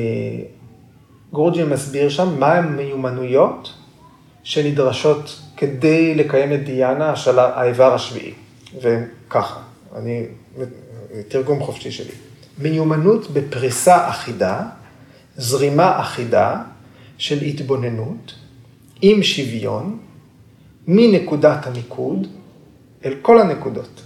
גורג'י 1.31 1.63
מסביר 1.63 2.09
שם 2.09 2.39
מה 2.39 2.53
הן 2.53 2.75
מיומנויות 2.75 3.73
שנדרשות 4.43 5.41
כדי 5.57 6.15
לקיים 6.15 6.53
את 6.53 6.63
דיאנה, 6.63 7.13
האיבר 7.37 7.93
השביעי. 7.93 8.33
וככה, 8.81 9.59
אני, 9.95 10.25
תרגום 11.27 11.59
חופשי 11.59 11.91
שלי. 11.91 12.11
מיומנות 12.57 13.31
בפריסה 13.31 14.09
אחידה, 14.09 14.61
זרימה 15.37 15.99
אחידה 16.01 16.55
של 17.17 17.41
התבוננות 17.41 18.33
עם 19.01 19.23
שוויון 19.23 19.97
מנקודת 20.87 21.67
המיקוד 21.67 22.27
אל 23.05 23.13
כל 23.21 23.41
הנקודות. 23.41 24.01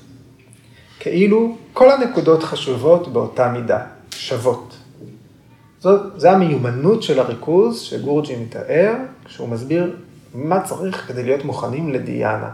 כאילו 0.99 1.57
כל 1.73 1.91
הנקודות 1.91 2.43
חשובות 2.43 3.13
באותה 3.13 3.51
מידה, 3.51 3.85
שוות. 4.15 4.77
זאת, 5.79 6.19
זה 6.19 6.31
המיומנות 6.31 7.03
של 7.03 7.19
הריכוז 7.19 7.79
שגורג'י 7.79 8.35
מתאר 8.35 8.93
כשהוא 9.25 9.49
מסביר 9.49 9.95
מה 10.33 10.61
צריך 10.61 11.07
כדי 11.07 11.23
להיות 11.23 11.45
מוכנים 11.45 11.89
לדיאנה. 11.89 12.49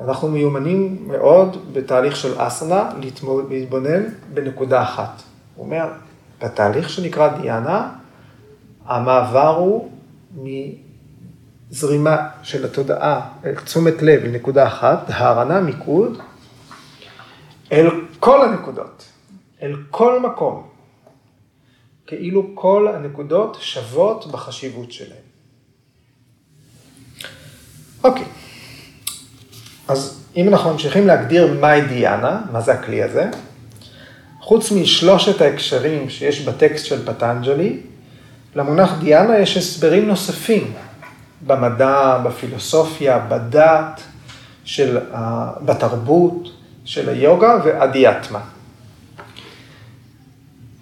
אנחנו 0.00 0.28
מיומנים 0.28 0.98
מאוד 1.06 1.56
בתהליך 1.72 2.16
של 2.16 2.34
אסנה 2.36 2.90
להתבונן 3.50 4.02
בנקודה 4.34 4.82
אחת. 4.82 5.22
הוא 5.54 5.64
אומר, 5.64 5.88
בתהליך 6.42 6.90
שנקרא 6.90 7.38
דיאנה, 7.38 7.88
המעבר 8.84 9.56
הוא 9.56 9.90
מזרימה 11.70 12.28
של 12.42 12.64
התודעה, 12.64 13.20
תשומת 13.64 14.02
לב 14.02 14.24
לנקודה 14.24 14.66
אחת, 14.66 15.04
הערנה, 15.08 15.60
מיקוד, 15.60 16.18
אל 17.72 17.90
כל 18.20 18.44
הנקודות, 18.44 19.04
אל 19.62 19.76
כל 19.90 20.20
מקום, 20.20 20.68
כאילו 22.06 22.50
כל 22.54 22.88
הנקודות 22.94 23.56
שוות 23.60 24.26
בחשיבות 24.26 24.92
שלהן. 24.92 25.22
אוקיי, 28.04 28.24
אז 29.88 30.24
אם 30.36 30.48
אנחנו 30.48 30.72
ממשיכים 30.72 31.06
להגדיר 31.06 31.60
מהי 31.60 31.80
דיאנה, 31.80 32.40
מה 32.52 32.60
זה 32.60 32.72
הכלי 32.72 33.02
הזה, 33.02 33.30
חוץ 34.40 34.72
משלושת 34.72 35.40
ההקשרים 35.40 36.10
שיש 36.10 36.40
בטקסט 36.40 36.86
של 36.86 37.06
פטנג'לי, 37.06 37.80
למונח 38.54 38.92
דיאנה 39.00 39.38
יש 39.38 39.56
הסברים 39.56 40.08
נוספים 40.08 40.72
במדע, 41.46 42.18
בפילוסופיה, 42.24 43.18
בדת, 43.18 44.00
של, 44.64 44.98
בתרבות, 45.64 46.48
של 46.84 47.08
היוגה 47.08 47.56
ואדיאטמה. 47.64 48.38
Okay, 48.38 48.42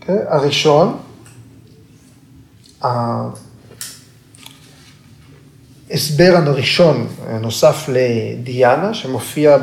אוקיי? 0.01 0.19
הראשון, 0.29 0.99
ההסבר 5.91 6.35
הראשון, 6.47 7.07
נוסף 7.41 7.89
לדיאנה, 7.89 8.95
שמופיע 8.95 9.57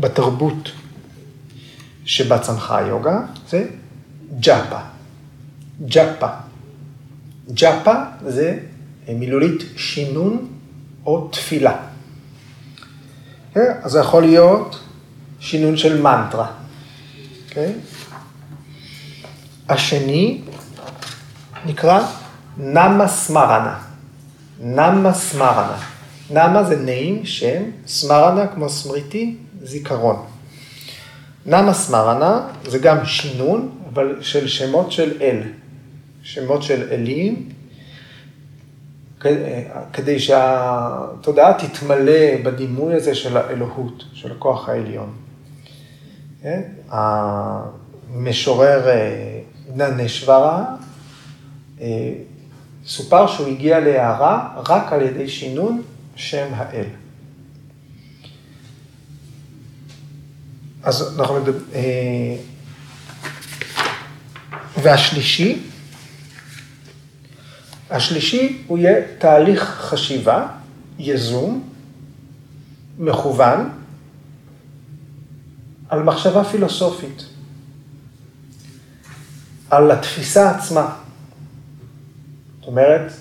בתרבות 0.00 0.72
שבה 2.04 2.38
צמחה 2.38 2.78
היוגה, 2.78 3.20
זה 3.48 3.66
ג'אפה. 4.40 4.78
ג'אפה. 5.86 6.28
ג'אפה 7.54 7.94
זה 8.26 8.58
מילולית 9.08 9.62
שינון 9.76 10.48
או 11.06 11.28
תפילה. 11.28 11.72
Okay? 11.72 11.76
כן? 13.54 13.72
אז 13.82 13.92
זה 13.92 13.98
יכול 13.98 14.22
להיות 14.22 14.78
שינון 15.40 15.76
של 15.76 16.02
מנטרה. 16.02 16.46
Okay? 16.46 17.48
אוקיי? 17.48 17.72
השני 19.68 20.40
נקרא 21.66 22.06
נמה 22.56 23.08
סמרנה. 23.08 23.78
נמה 24.60 25.12
סמרנה. 25.12 25.76
נמה 26.30 26.64
זה 26.64 26.76
נעים, 26.76 27.26
שם, 27.26 27.62
סמרנה 27.86 28.46
כמו 28.46 28.68
סמריטי, 28.68 29.36
זיכרון. 29.62 30.26
נמה 31.46 31.74
סמרנה 31.74 32.40
זה 32.66 32.78
גם 32.78 33.04
שינון, 33.04 33.70
אבל 33.92 34.16
של 34.20 34.48
שמות 34.48 34.92
של 34.92 35.22
אל. 35.22 35.42
שמות 36.22 36.62
של 36.62 36.92
אלים, 36.92 37.48
כדי 39.92 40.18
שהתודעה 40.18 41.52
תתמלא 41.58 42.42
בדימוי 42.44 42.94
הזה 42.94 43.14
של 43.14 43.36
האלוהות, 43.36 44.04
של 44.12 44.32
הכוח 44.32 44.68
העליון. 44.68 45.12
כן? 46.42 46.62
המשורר 46.88 48.88
אה, 48.88 49.40
ננשוורה, 49.74 50.64
אה, 51.80 52.12
סופר 52.86 53.26
שהוא 53.26 53.46
הגיע 53.46 53.80
להערה 53.80 54.48
רק 54.68 54.92
על 54.92 55.02
ידי 55.02 55.28
שינון 55.28 55.82
שם 56.16 56.48
האל. 56.54 56.86
אז 60.82 61.20
אנחנו 61.20 61.34
מדברים... 61.34 61.64
אה, 61.74 62.36
והשלישי, 64.82 65.71
השלישי 67.92 68.62
הוא 68.66 68.78
יהיה 68.78 69.02
תהליך 69.18 69.62
חשיבה 69.62 70.46
יזום, 70.98 71.68
מכוון, 72.98 73.68
על 75.88 76.02
מחשבה 76.02 76.44
פילוסופית, 76.44 77.24
על 79.70 79.90
התפיסה 79.90 80.50
עצמה. 80.50 80.94
זאת 82.58 82.66
אומרת, 82.66 83.12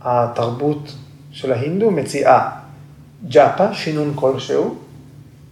התרבות 0.00 0.94
של 1.32 1.52
ההינדו 1.52 1.90
מציעה 1.90 2.60
ג'אפה, 3.28 3.74
שינון 3.74 4.12
כלשהו, 4.14 4.78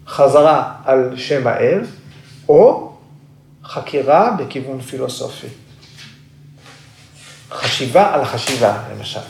חזרה 0.07 0.75
על 0.85 1.17
שם 1.17 1.47
האל, 1.47 1.81
או 2.49 2.93
חקירה 3.65 4.37
בכיוון 4.39 4.81
פילוסופי. 4.81 5.47
חשיבה 7.53 8.15
על 8.15 8.21
החשיבה, 8.21 8.83
למשל. 8.97 9.21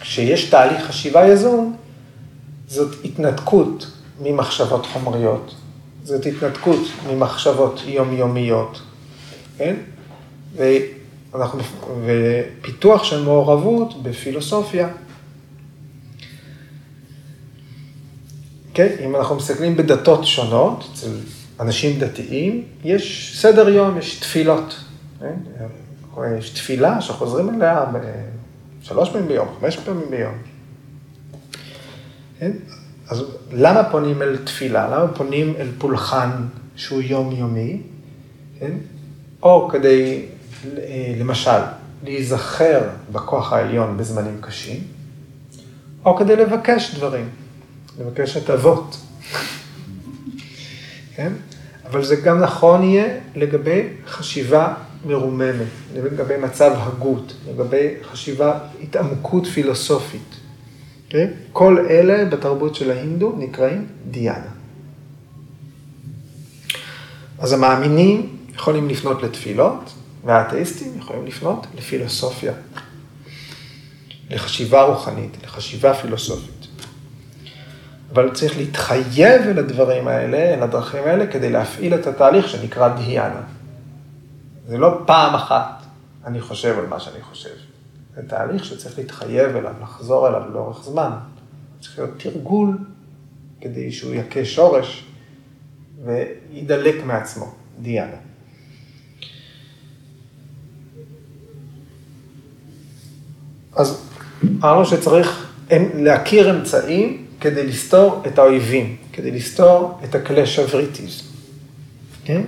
כשיש 0.00 0.44
תהליך 0.50 0.86
חשיבה 0.86 1.28
יזום, 1.28 1.76
זאת 2.68 3.04
התנתקות 3.04 3.86
ממחשבות 4.22 4.86
חומריות. 4.86 5.54
זאת 6.04 6.26
התנתקות 6.26 6.80
ממחשבות 7.10 7.80
יומיומיות, 7.86 8.80
כן? 9.58 9.76
ואנחנו, 10.56 11.60
ופיתוח 12.06 13.04
של 13.04 13.22
מעורבות 13.22 14.02
בפילוסופיה. 14.02 14.88
כן, 18.74 18.96
אם 19.04 19.16
אנחנו 19.16 19.36
מסתכלים 19.36 19.76
בדתות 19.76 20.26
שונות, 20.26 20.88
אצל 20.92 21.10
אנשים 21.60 21.98
דתיים, 21.98 22.64
יש 22.84 23.32
סדר 23.40 23.68
יום, 23.68 23.98
יש 23.98 24.14
תפילות. 24.14 24.85
כן? 25.20 25.34
יש 26.38 26.50
תפילה 26.50 27.00
שחוזרים 27.00 27.54
אליה 27.54 27.84
שלוש 28.82 29.10
פעמים 29.10 29.28
ביום, 29.28 29.48
חמש 29.60 29.76
פעמים 29.76 30.10
ביום. 30.10 30.34
כן? 32.38 32.52
אז 33.08 33.24
למה 33.52 33.84
פונים 33.90 34.22
אל 34.22 34.36
תפילה? 34.36 34.88
למה 34.88 35.08
פונים 35.14 35.54
אל 35.58 35.68
פולחן 35.78 36.30
שהוא 36.76 37.02
יומיומי? 37.02 37.82
כן? 38.58 38.72
או 39.42 39.68
כדי, 39.72 40.24
למשל, 41.18 41.60
להיזכר 42.04 42.80
בכוח 43.12 43.52
העליון 43.52 43.96
בזמנים 43.96 44.38
קשים, 44.40 44.80
או 46.04 46.16
כדי 46.16 46.36
לבקש 46.36 46.94
דברים, 46.94 47.28
לבקש 48.00 48.36
הטבות. 48.36 48.96
כן? 51.16 51.32
אבל 51.86 52.04
זה 52.04 52.16
גם 52.16 52.40
נכון 52.40 52.82
יהיה 52.82 53.18
לגבי 53.34 53.88
חשיבה 54.06 54.74
מרוממת, 55.06 55.66
לגבי 55.94 56.36
מצב 56.36 56.72
הגות, 56.76 57.34
לגבי 57.48 57.88
חשיבה, 58.02 58.58
התעמקות 58.82 59.46
פילוסופית. 59.46 60.20
Okay? 60.30 60.36
אוקיי? 61.06 61.26
כל 61.52 61.86
אלה 61.90 62.24
בתרבות 62.24 62.74
של 62.74 62.90
ההינדו 62.90 63.34
נקראים 63.38 63.86
דיאנה. 64.10 64.50
אז 67.38 67.52
המאמינים 67.52 68.36
יכולים 68.54 68.88
לפנות 68.88 69.22
לתפילות, 69.22 69.92
והאתאיסטים 70.24 70.92
יכולים 70.98 71.26
לפנות 71.26 71.66
לפילוסופיה, 71.78 72.52
לחשיבה 74.30 74.82
רוחנית, 74.82 75.36
לחשיבה 75.44 75.94
פילוסופית. 75.94 76.66
אבל 78.12 78.30
צריך 78.34 78.56
להתחייב 78.56 79.42
אל 79.42 79.58
הדברים 79.58 80.08
האלה, 80.08 80.54
אל 80.54 80.62
הדרכים 80.62 81.02
האלה, 81.04 81.26
כדי 81.26 81.50
להפעיל 81.50 81.94
את 81.94 82.06
התהליך 82.06 82.48
שנקרא 82.48 82.88
דיאנה. 82.88 83.40
זה 84.66 84.78
לא 84.78 85.00
פעם 85.06 85.34
אחת 85.34 85.82
אני 86.26 86.40
חושב 86.40 86.78
על 86.78 86.86
מה 86.86 87.00
שאני 87.00 87.22
חושב. 87.22 87.54
זה 88.14 88.22
תהליך 88.28 88.64
שצריך 88.64 88.98
להתחייב 88.98 89.56
אליו, 89.56 89.72
לחזור 89.82 90.28
אליו 90.28 90.42
לאורך 90.52 90.84
זמן. 90.84 91.10
צריך 91.80 91.98
להיות 91.98 92.10
תרגול 92.18 92.78
כדי 93.60 93.92
שהוא 93.92 94.14
יכה 94.14 94.44
שורש 94.44 95.06
וידלק 96.04 97.04
מעצמו, 97.04 97.54
דיאנה. 97.82 98.16
אז 103.74 104.10
אמרנו 104.42 104.86
שצריך 104.86 105.52
להכיר 105.94 106.58
אמצעים 106.58 107.26
כדי 107.40 107.66
לסתור 107.66 108.22
את 108.26 108.38
האויבים, 108.38 108.96
כדי 109.12 109.30
לסתור 109.30 110.00
את 110.04 110.14
הכלי 110.14 110.46
שבריטיז. 110.46 111.22
כן? 112.24 112.42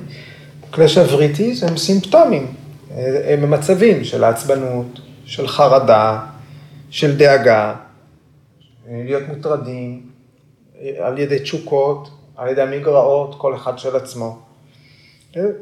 כלי 0.71 0.89
שבריטיז 0.89 1.63
הם 1.63 1.77
סימפטומים, 1.77 2.55
הם 3.25 3.51
מצבים 3.51 4.05
של 4.05 4.25
העצבנות, 4.25 5.01
של 5.25 5.49
חרדה, 5.49 6.21
של 6.91 7.17
דאגה, 7.17 7.75
להיות 8.91 9.23
מוטרדים 9.29 10.11
על 10.99 11.19
ידי 11.19 11.39
תשוקות, 11.39 12.11
על 12.37 12.49
ידי 12.49 12.63
המגרעות, 12.63 13.35
כל 13.39 13.55
אחד 13.55 13.79
של 13.79 13.97
עצמו. 13.97 14.39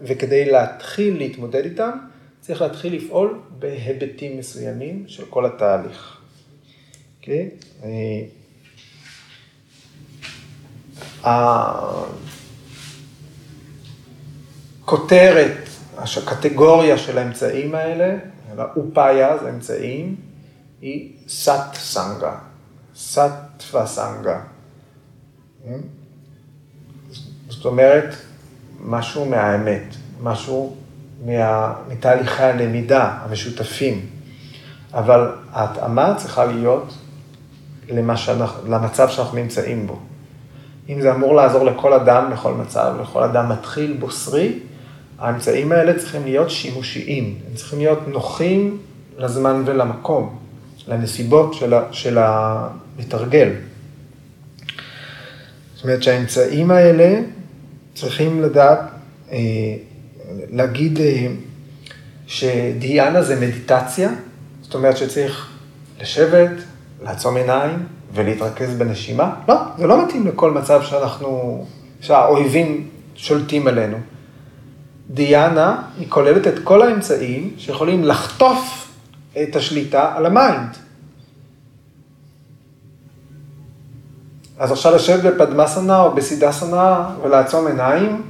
וכדי 0.02 0.50
להתחיל 0.50 1.16
להתמודד 1.16 1.64
איתם, 1.64 1.90
צריך 2.40 2.62
להתחיל 2.62 2.94
לפעול 2.96 3.40
בהיבטים 3.59 4.38
מסוימים 4.38 5.04
של 5.07 5.24
כל 5.30 5.46
התהליך. 5.46 6.16
Okay? 7.22 7.26
הכותרת, 14.87 15.68
הקטגוריה 15.99 16.99
של 16.99 17.18
האמצעים 17.18 17.74
האלה, 17.74 18.14
אופאיה 18.76 19.39
זה 19.39 19.51
אמצעים, 19.51 20.16
היא 20.80 21.12
סאט 21.28 21.74
סנגה, 21.74 22.32
סאט 22.97 23.62
וסנגה. 23.74 24.41
זאת 27.49 27.64
אומרת, 27.64 28.14
משהו 28.80 29.24
מהאמת, 29.26 29.95
משהו 30.22 30.76
מה, 31.24 31.74
מתהליכי 31.89 32.43
הלמידה 32.43 33.18
המשותפים, 33.22 34.07
אבל 34.95 35.30
ההתאמה 35.53 36.14
צריכה 36.16 36.45
להיות 36.45 36.95
למה 37.89 38.16
שאנחנו, 38.16 38.70
למצב 38.72 39.09
שאנחנו 39.09 39.39
נמצאים 39.39 39.87
בו. 39.87 39.99
אם 40.89 41.01
זה 41.01 41.14
אמור 41.14 41.34
לעזור 41.34 41.64
לכל 41.64 41.93
אדם, 41.93 42.32
לכל 42.32 42.55
מצב, 42.55 42.95
לכל 43.03 43.22
אדם 43.22 43.49
מתחיל 43.49 43.97
בוסרי, 44.01 44.59
האמצעים 45.19 45.73
האלה 45.73 45.99
צריכים 45.99 46.25
להיות 46.25 46.51
שימושיים, 46.51 47.39
הם 47.51 47.55
צריכים 47.55 47.79
להיות 47.79 48.09
נוחים 48.09 48.79
לזמן 49.19 49.62
ולמקום, 49.67 50.37
לנסיבות 50.89 51.55
של, 51.55 51.75
של 51.93 52.19
המתרגל. 52.19 53.51
זאת 55.75 55.85
אומרת 55.85 56.03
שהאמצעים 56.03 56.71
האלה 56.71 57.21
צריכים 57.95 58.43
לדעת, 58.43 58.81
אה, 59.33 59.39
להגיד 60.51 61.01
אה, 61.01 61.27
שדיאנה 62.27 63.23
זה 63.23 63.41
מדיטציה, 63.41 64.11
זאת 64.62 64.75
אומרת 64.75 64.97
שצריך 64.97 65.51
לשבת, 66.01 66.51
לעצום 67.03 67.37
עיניים, 67.37 67.87
ולהתרכז 68.14 68.75
בנשימה? 68.75 69.35
לא, 69.49 69.55
זה 69.79 69.87
לא 69.87 70.05
מתאים 70.05 70.27
לכל 70.27 70.51
מצב 70.51 70.83
שאנחנו, 70.83 71.64
שהאויבים 72.01 72.89
שולטים 73.14 73.69
עלינו. 73.69 73.97
דיאנה, 75.11 75.82
היא 75.98 76.07
כוללת 76.09 76.46
את 76.46 76.59
כל 76.64 76.82
האמצעים 76.82 77.54
שיכולים 77.59 78.04
לחטוף 78.04 78.88
את 79.42 79.57
השליטה 79.57 80.12
על 80.16 80.26
ה 80.26 80.35
mind. 80.35 80.76
אז 84.59 84.72
עכשיו 84.72 84.94
לשבת 84.94 85.22
בפדמסנה 85.22 86.00
או 86.00 86.14
בסידסנה 86.14 87.09
ולעצום 87.22 87.66
עיניים 87.66 88.22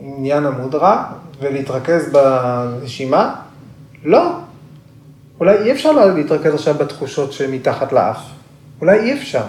עניין 0.00 0.46
המודרה 0.46 1.04
ולהתרכז 1.40 2.12
בנשימה? 2.12 3.34
לא. 4.04 4.32
אולי 5.40 5.56
אי 5.56 5.72
אפשר 5.72 5.92
להתרכז 5.92 6.54
עכשיו 6.54 6.74
בתחושות 6.74 7.32
שמתחת 7.32 7.92
לאף. 7.92 8.20
אולי 8.80 8.98
אי 8.98 9.12
אפשר. 9.12 9.44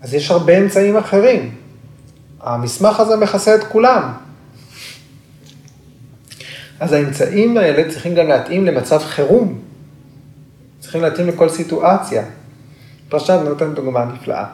אז 0.00 0.14
יש 0.14 0.30
הרבה 0.30 0.58
אמצעים 0.58 0.96
אחרים. 0.96 1.54
המסמך 2.40 3.00
הזה 3.00 3.16
מכסה 3.16 3.54
את 3.54 3.64
כולם. 3.64 4.12
אז 6.80 6.92
האמצעים 6.92 7.56
האלה 7.56 7.90
צריכים 7.90 8.14
גם 8.14 8.28
להתאים 8.28 8.66
למצב 8.66 8.98
חירום. 8.98 9.58
צריכים 10.80 11.02
להתאים 11.02 11.28
לכל 11.28 11.48
סיטואציה. 11.48 12.24
פרשת 13.08 13.40
נותן 13.44 13.74
דוגמה 13.74 14.04
נפלאה. 14.04 14.44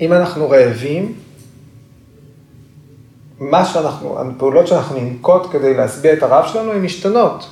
אם 0.00 0.12
אנחנו 0.12 0.50
רעבים, 0.50 1.14
מה 3.40 3.64
שאנחנו, 3.64 4.20
הפעולות 4.20 4.66
שאנחנו 4.66 5.00
ננקוט 5.00 5.52
כדי 5.52 5.74
להשביע 5.74 6.12
את 6.12 6.22
הרעב 6.22 6.46
שלנו 6.52 6.72
הן 6.72 6.82
משתנות. 6.82 7.48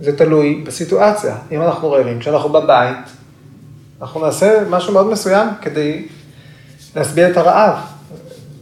זה 0.00 0.16
תלוי 0.16 0.62
בסיטואציה. 0.66 1.36
אם 1.52 1.62
אנחנו 1.62 1.90
רעבים, 1.90 2.20
כשאנחנו 2.20 2.48
בבית, 2.48 2.96
אנחנו 4.00 4.20
נעשה 4.20 4.64
משהו 4.70 4.92
מאוד 4.92 5.06
מסוים 5.06 5.48
כדי 5.62 6.08
להשביע 6.96 7.30
את 7.30 7.36
הרעב. 7.36 7.78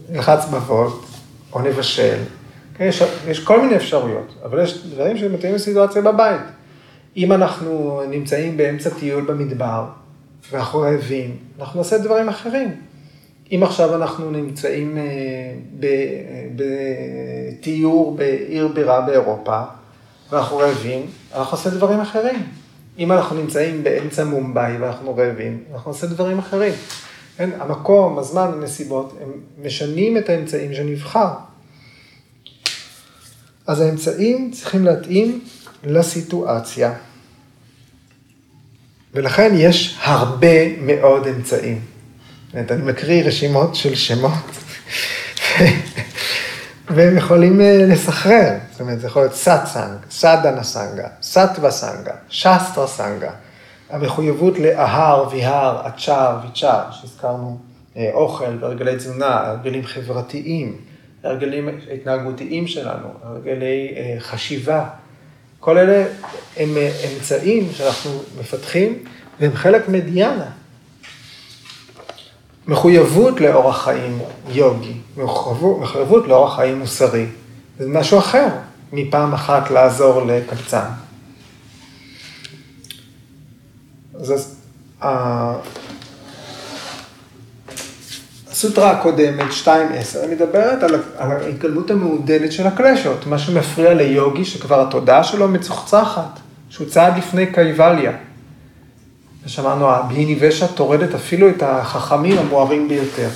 נלחץ 0.09 0.45
בבות, 0.45 1.05
או 1.53 1.61
נבשל. 1.61 2.17
כן, 2.77 2.83
יש, 2.85 3.03
יש 3.27 3.39
כל 3.43 3.61
מיני 3.61 3.75
אפשרויות, 3.75 4.33
אבל 4.43 4.63
יש 4.63 4.85
דברים 4.85 5.17
שמתאימים 5.17 5.55
לסיטואציה 5.55 6.01
בבית. 6.01 6.41
אם 7.17 7.31
אנחנו 7.31 8.01
נמצאים 8.09 8.57
באמצע 8.57 8.89
טיול 8.89 9.23
במדבר, 9.23 9.85
ואנחנו 10.51 10.79
רעבים, 10.79 11.37
אנחנו 11.59 11.79
נעשה 11.79 11.97
דברים 11.97 12.29
אחרים. 12.29 12.75
אם 13.51 13.63
עכשיו 13.63 13.95
אנחנו 13.95 14.31
נמצאים 14.31 14.97
אה, 14.97 15.03
בטיור 16.55 18.15
בעיר 18.15 18.67
בירה 18.67 19.01
באירופה, 19.01 19.61
ואנחנו 20.31 20.57
רעבים, 20.57 21.05
אנחנו 21.35 21.57
נעשה 21.57 21.69
דברים 21.69 21.99
אחרים. 21.99 22.43
אם 22.99 23.11
אנחנו 23.11 23.35
נמצאים 23.41 23.83
באמצע 23.83 24.23
מומבאי 24.23 24.77
ואנחנו 24.77 25.17
רעבים, 25.17 25.63
אנחנו 25.73 25.91
נעשה 25.91 26.07
דברים 26.07 26.39
אחרים. 26.39 26.73
כן? 27.37 27.49
המקום, 27.59 28.19
הזמן, 28.19 28.51
הנסיבות, 28.53 29.17
הם 29.21 29.31
משנים 29.65 30.17
את 30.17 30.29
האמצעים 30.29 30.73
שנבחר. 30.73 31.27
אז 33.67 33.81
האמצעים 33.81 34.51
צריכים 34.51 34.85
להתאים 34.85 35.43
לסיטואציה. 35.83 36.93
ולכן 39.13 39.51
יש 39.55 39.97
הרבה 40.03 40.77
מאוד 40.81 41.27
אמצעים. 41.27 41.79
אני 42.53 42.81
מקריא 42.81 43.23
רשימות 43.23 43.75
של 43.75 43.95
שמות, 43.95 44.33
והם 46.95 47.17
יכולים 47.17 47.61
אה, 47.61 47.85
לסחרר. 47.89 48.53
זאת 48.71 48.81
אומרת, 48.81 48.99
זה 48.99 49.07
יכול 49.07 49.21
להיות 49.21 49.33
סאצאנג, 49.33 49.97
סאדנה 50.11 50.63
סנגה, 50.63 51.07
סאטווה 51.21 51.71
סנגה, 51.71 52.13
שסטרה 52.29 52.87
סנגה. 52.87 53.31
המחויבות 53.89 54.59
לאהר, 54.59 55.27
ויהר, 55.31 55.87
אצ'ר, 55.87 56.37
ויצ'ר, 56.43 56.81
שהזכרנו 56.91 57.57
אה, 57.97 58.09
אוכל 58.13 58.57
והרגלי 58.59 58.95
תזונה, 58.95 59.47
הרגלים 59.47 59.85
חברתיים, 59.85 60.77
הרגלים 61.25 61.69
התנהגותיים 61.93 62.67
שלנו, 62.67 63.07
הרגלי 63.23 63.93
אה, 63.95 64.15
חשיבה. 64.19 64.85
כל 65.59 65.77
אלה 65.77 66.05
הם 66.57 66.77
אה, 66.77 66.91
אמצעים 67.13 67.69
שאנחנו 67.73 68.11
מפתחים 68.39 69.03
והם 69.39 69.53
חלק 69.53 69.89
מדיאנה. 69.89 70.49
מחויבות 72.67 73.41
לאורח 73.41 73.83
חיים 73.83 74.19
יוגי, 74.49 74.93
מחויבות 75.17 76.27
לאורח 76.27 76.55
חיים 76.55 76.79
מוסרי, 76.79 77.25
זה 77.79 77.87
משהו 77.89 78.19
אחר 78.19 78.47
מפעם 78.93 79.33
אחת 79.33 79.71
לעזור 79.71 80.21
לקבצן. 80.25 80.87
אז 84.19 84.55
הסוטרה 88.55 88.91
הקודמת, 88.91 89.51
2.10, 89.63 89.69
מדברת 90.31 90.83
על, 90.83 90.95
על 91.17 91.31
ההתגלמות 91.31 91.91
המעודנת 91.91 92.51
של 92.51 92.67
הקלשות, 92.67 93.27
מה 93.27 93.39
שמפריע 93.39 93.93
ליוגי 93.93 94.45
שכבר 94.45 94.87
התודעה 94.87 95.23
שלו 95.23 95.47
מצוחצחת, 95.47 96.39
שהוא 96.69 96.87
צעד 96.87 97.17
לפני 97.17 97.53
קייבליה. 97.53 98.11
ושמענו, 99.45 99.89
הביני 99.89 100.37
ושע 100.39 100.67
טורדת 100.67 101.15
אפילו 101.15 101.49
את 101.49 101.63
החכמים 101.63 102.37
המוארים 102.37 102.87
ביותר. 102.87 103.29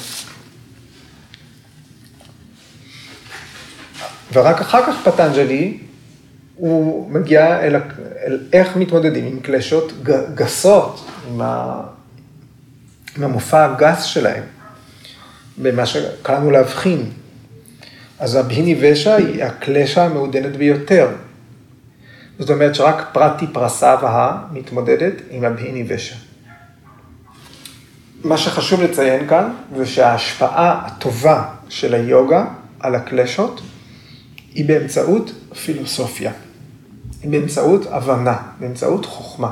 ורק 4.33 4.61
אחר 4.61 4.85
כך 4.85 4.95
פטנג'לי, 5.03 5.77
הוא 6.55 7.11
מגיע 7.11 7.59
אל, 7.59 7.75
אל 8.25 8.39
איך 8.53 8.75
מתמודדים 8.75 9.25
עם 9.25 9.39
קלשות 9.39 9.93
גסות, 10.35 11.05
עם, 11.27 11.41
ה, 11.41 11.81
עם 13.17 13.23
המופע 13.23 13.65
הגס 13.65 14.03
שלהם. 14.03 14.58
במה 15.61 15.85
שקראנו 15.85 16.51
להבחין. 16.51 17.09
אז 18.19 18.35
הבהיני 18.35 18.75
ושע 18.81 19.15
היא 19.15 19.43
הקלשה 19.43 20.05
המעודנת 20.05 20.55
ביותר. 20.55 21.09
זאת 22.39 22.49
אומרת 22.49 22.75
שרק 22.75 23.09
פרטי 23.13 23.47
פרסה 23.47 23.95
והה 24.01 24.41
מתמודדת 24.51 25.13
עם 25.29 25.43
הבהיני 25.43 25.85
ושע. 25.87 26.15
מה 28.23 28.37
שחשוב 28.37 28.81
לציין 28.81 29.27
כאן 29.27 29.53
זה 29.75 29.85
שההשפעה 29.85 30.85
הטובה 30.85 31.49
של 31.69 31.93
היוגה 31.93 32.45
על 32.79 32.95
הקלשות 32.95 33.61
היא 34.53 34.65
באמצעות 34.65 35.31
פילוסופיה, 35.65 36.31
היא 37.21 37.31
באמצעות 37.31 37.85
הבנה, 37.89 38.37
באמצעות 38.59 39.05
חוכמה, 39.05 39.51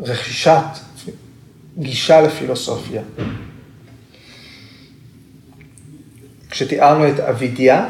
רכישת 0.00 0.64
גישה 1.78 2.20
לפילוסופיה. 2.20 3.02
כשתיארנו 6.50 7.08
את 7.08 7.20
אבידיה, 7.20 7.86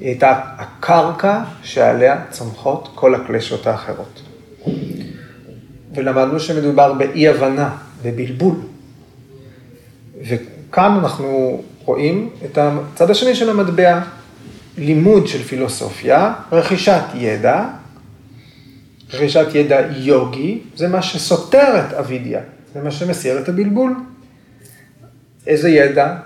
היא 0.00 0.08
הייתה 0.08 0.40
הקרקע 0.58 1.44
שעליה 1.62 2.22
צומחות 2.30 2.88
כל 2.94 3.14
הקלשות 3.14 3.66
האחרות. 3.66 4.22
ולמדנו 5.94 6.40
שמדובר 6.40 6.92
באי 6.92 7.28
הבנה, 7.28 7.76
בבלבול. 8.02 8.56
וכאן 10.22 10.98
אנחנו 11.02 11.62
רואים 11.84 12.30
את 12.44 12.58
הצד 12.58 13.10
השני 13.10 13.34
של 13.34 13.50
המטבע, 13.50 14.00
לימוד 14.78 15.26
של 15.26 15.42
פילוסופיה, 15.42 16.34
רכישת 16.52 17.02
ידע, 17.14 17.64
רכישת 19.12 19.46
ידע 19.54 19.80
יוגי, 19.96 20.60
זה 20.76 20.88
מה 20.88 21.02
שסותר 21.02 21.80
את 21.86 21.94
אבידיה, 21.94 22.40
זה 22.74 22.82
מה 22.82 22.90
שמסיר 22.90 23.38
את 23.38 23.48
הבלבול. 23.48 23.94
איזה 25.46 25.68
ידע? 25.68 26.16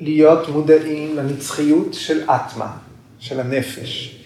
להיות 0.00 0.48
מודעים 0.48 1.16
לנצחיות 1.16 1.94
של 1.94 2.30
אטמה, 2.30 2.76
של 3.18 3.40
הנפש, 3.40 4.16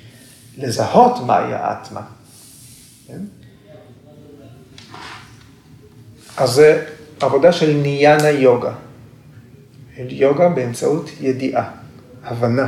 לזהות 0.59 1.27
מהי 1.27 1.53
האטמה. 1.55 2.03
כן? 3.07 3.21
אז 6.37 6.51
זה 6.51 6.87
עבודה 7.21 7.53
של 7.53 7.73
ניאנה 7.73 8.31
יוגה. 8.31 8.73
יוגה 9.99 10.49
באמצעות 10.49 11.11
ידיעה, 11.21 11.71
הבנה. 12.25 12.67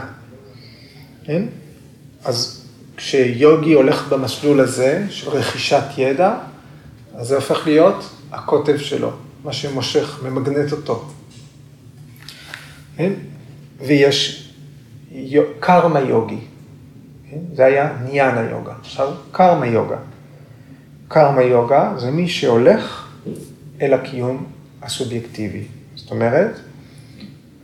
כן? 1.24 1.42
אז 2.24 2.66
כשיוגי 2.96 3.72
הולך 3.72 4.08
במסלול 4.08 4.60
הזה 4.60 5.06
של 5.10 5.30
רכישת 5.30 5.84
ידע, 5.96 6.34
אז 7.14 7.28
זה 7.28 7.34
הופך 7.34 7.66
להיות 7.66 8.10
הקוטב 8.32 8.78
שלו, 8.78 9.10
מה 9.44 9.52
שמושך, 9.52 10.20
ממגנט 10.22 10.72
אותו. 10.72 11.08
כן? 12.96 13.12
ויש 13.78 14.52
קרמה 15.60 16.00
יוגי, 16.00 16.38
כן? 17.30 17.38
זה 17.54 17.64
היה 17.64 17.92
ניאנה 18.04 18.40
יוגה. 18.50 18.72
עכשיו, 18.80 19.08
קרמה 19.32 19.66
יוגה. 19.66 19.96
קרמה 21.08 21.42
יוגה 21.42 21.92
זה 21.96 22.10
מי 22.10 22.28
שהולך 22.28 23.08
אל 23.80 23.94
הקיום 23.94 24.46
הסובייקטיבי. 24.82 25.64
זאת 25.94 26.10
אומרת, 26.10 26.58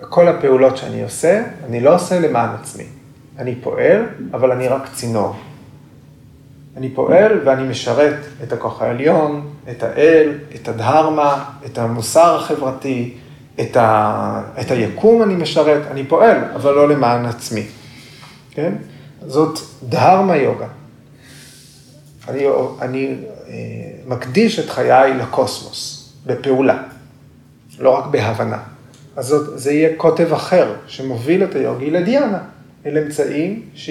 כל 0.00 0.28
הפעולות 0.28 0.76
שאני 0.76 1.02
עושה, 1.02 1.42
אני 1.66 1.80
לא 1.80 1.94
עושה 1.94 2.20
למען 2.20 2.48
עצמי. 2.60 2.84
אני 3.38 3.54
פועל, 3.54 4.06
אבל 4.32 4.52
אני 4.52 4.68
רק 4.68 4.88
צינור. 4.92 5.36
אני 6.76 6.88
פועל 6.94 7.40
ואני 7.44 7.68
משרת 7.68 8.16
את 8.42 8.52
הכוח 8.52 8.82
העליון, 8.82 9.50
את 9.70 9.82
האל, 9.82 10.38
את 10.54 10.68
הדהרמה, 10.68 11.44
את 11.66 11.78
המוסר 11.78 12.36
החברתי, 12.36 13.14
את, 13.60 13.76
ה, 13.76 14.42
את 14.60 14.70
היקום 14.70 15.22
אני 15.22 15.34
משרת, 15.34 15.86
אני 15.90 16.04
פועל, 16.04 16.36
אבל 16.54 16.74
לא 16.74 16.88
למען 16.88 17.26
עצמי. 17.26 17.66
כן? 18.50 18.72
זאת 19.26 19.58
דהרמה 19.82 20.36
יוגה. 20.36 20.66
אני, 22.28 22.46
אני 22.80 23.14
אה, 23.48 23.54
מקדיש 24.06 24.58
את 24.58 24.70
חיי 24.70 25.14
לקוסמוס, 25.14 26.12
בפעולה, 26.26 26.82
לא 27.78 27.90
רק 27.90 28.06
בהבנה. 28.06 28.58
אז 29.16 29.26
זאת, 29.26 29.58
זה 29.58 29.72
יהיה 29.72 29.96
קוטב 29.96 30.32
אחר 30.32 30.74
שמוביל 30.86 31.44
את 31.44 31.54
היוגי 31.54 31.90
לדיאנה, 31.90 32.38
אל 32.86 32.98
אמצעים 32.98 33.62
ש, 33.74 33.90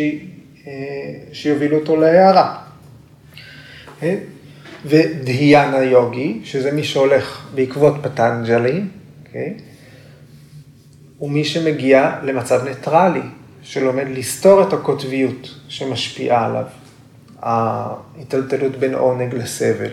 אה, 0.67 0.73
שיובילו 1.33 1.77
אותו 1.77 1.95
להערה. 1.95 2.57
כן? 3.99 4.17
ודהיאנה 4.85 5.77
יוגי, 5.77 6.41
שזה 6.43 6.71
מי 6.71 6.83
שהולך 6.83 7.47
בעקבות 7.55 7.95
פטנג'לי? 8.01 8.81
אוקיי? 9.27 9.53
הוא 11.17 11.31
מי 11.31 11.45
שמגיע 11.45 12.19
למצב 12.23 12.63
ניטרלי, 12.67 13.21
שלומד 13.61 14.05
לסתור 14.07 14.61
את 14.61 14.73
הקוטביות 14.73 15.55
שמשפיעה 15.67 16.45
עליו, 16.45 16.65
ההיטלטלות 17.41 18.75
בין 18.75 18.93
עונג 18.93 19.35
לסבל. 19.35 19.91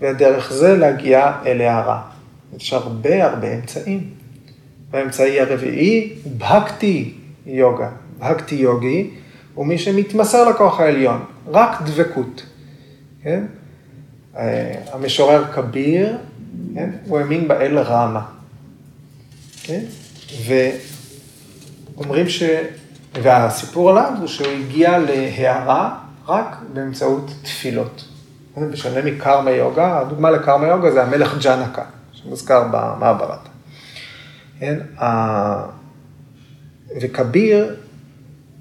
ודרך 0.00 0.52
זה 0.52 0.76
להגיע 0.76 1.32
אל 1.46 1.60
הערה. 1.60 2.02
יש 2.56 2.72
הרבה 2.72 3.24
הרבה 3.24 3.54
אמצעים. 3.54 4.10
והאמצעי 4.90 5.40
הרביעי, 5.40 6.12
בהקטי 6.26 7.14
יוגה. 7.46 7.90
בהקטי 8.18 8.54
יוגי 8.54 9.10
הוא 9.54 9.66
מי 9.66 9.78
שמתמסר 9.78 10.48
לכוח 10.50 10.80
העליון, 10.80 11.24
רק 11.46 11.82
דבקות. 11.82 12.46
כן? 13.22 13.44
אה, 14.36 14.74
המשורר 14.92 15.52
כביר 15.52 16.16
כן? 16.74 16.90
הוא 17.06 17.18
האמין 17.18 17.48
באל 17.48 17.78
רמה. 17.78 18.22
כן? 19.62 19.80
ואומרים 20.46 22.28
ש... 22.28 22.42
והסיפור 23.22 23.90
עליו 23.90 24.12
הוא 24.18 24.26
שהוא 24.26 24.46
הגיע 24.46 24.98
להערה 24.98 25.98
רק 26.28 26.56
באמצעות 26.72 27.30
תפילות. 27.42 28.04
כן? 28.54 28.70
בשונה 28.70 29.02
מקרמה 29.02 29.50
יוגה, 29.50 29.98
הדוגמה 29.98 30.30
לקרמה 30.30 30.66
יוגה 30.66 30.90
זה 30.90 31.02
המלך 31.02 31.38
ג'אנקה, 31.42 31.84
שמוזכר 32.12 32.68
במעברת. 32.70 33.48
כן? 34.58 34.78
וכביר, 37.00 37.74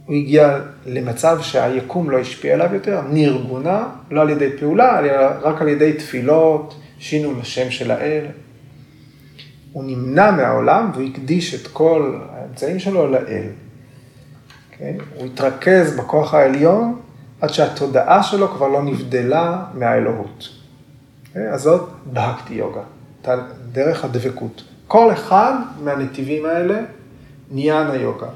הוא 0.05 0.15
הגיע 0.15 0.59
למצב 0.85 1.41
שהיקום 1.41 2.09
לא 2.09 2.19
השפיע 2.19 2.53
עליו 2.53 2.73
יותר, 2.73 3.01
נרגונה, 3.09 3.83
לא 4.11 4.21
על 4.21 4.29
ידי 4.29 4.57
פעולה, 4.59 4.99
אלא 4.99 5.11
רק 5.41 5.61
על 5.61 5.67
ידי 5.67 5.93
תפילות, 5.93 6.75
שינון 7.03 7.39
השם 7.41 7.71
של 7.71 7.91
האל. 7.91 8.25
הוא 9.71 9.83
נמנע 9.83 10.31
מהעולם 10.31 10.91
והוא 10.93 11.07
הקדיש 11.07 11.55
את 11.55 11.67
כל 11.67 12.19
האמצעים 12.29 12.79
שלו 12.79 13.07
לאל. 13.07 13.47
כן? 14.71 14.95
הוא 15.15 15.25
התרכז 15.25 15.97
בכוח 15.97 16.33
העליון 16.33 16.99
עד 17.41 17.49
שהתודעה 17.49 18.23
שלו 18.23 18.47
כבר 18.47 18.67
לא 18.67 18.83
נבדלה 18.83 19.65
מהאלוהות. 19.73 20.49
כן? 21.33 21.47
אז 21.53 21.61
זאת 21.61 21.89
בהקתי 22.05 22.53
יוגה. 22.53 22.81
דרך 23.71 24.05
הדבקות. 24.05 24.63
כל 24.87 25.13
אחד 25.13 25.53
מהנתיבים 25.83 26.45
האלה, 26.45 26.81
ניאנה 27.51 27.95
יוגה, 27.95 28.29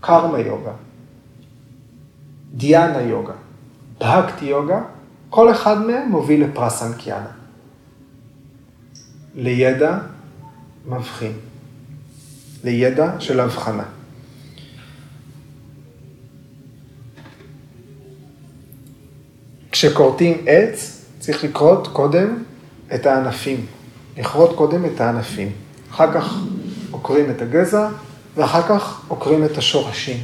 קרמה 0.00 0.38
יוגה, 0.38 0.72
דיאנה 2.54 3.00
יוגה, 3.00 3.32
בהקטי 4.00 4.44
יוגה, 4.44 4.80
כל 5.30 5.50
אחד 5.50 5.86
מהם 5.86 6.08
מוביל 6.08 6.44
לפרסנקיאנה. 6.44 7.37
לידע 9.40 9.98
מבחין, 10.86 11.32
לידע 12.64 13.12
של 13.18 13.40
הבחנה. 13.40 13.84
כשכורתים 19.72 20.44
עץ, 20.46 21.04
צריך 21.18 21.44
לכרות 21.44 21.88
קודם 21.88 22.42
את 22.94 23.06
הענפים. 23.06 23.66
לכרות 24.16 24.56
קודם 24.56 24.84
את 24.84 25.00
הענפים. 25.00 25.52
אחר 25.90 26.12
כך 26.12 26.34
עוקרים 26.90 27.30
את 27.30 27.42
הגזע, 27.42 27.88
ואחר 28.36 28.62
כך 28.62 29.02
עוקרים 29.08 29.44
את 29.44 29.58
השורשים. 29.58 30.16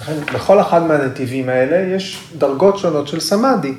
לכן, 0.00 0.20
בכל 0.34 0.60
אחד 0.60 0.82
מהנתיבים 0.82 1.48
האלה 1.48 1.96
יש 1.96 2.28
דרגות 2.38 2.78
שונות 2.78 3.08
של 3.08 3.20
סמאדי. 3.20 3.74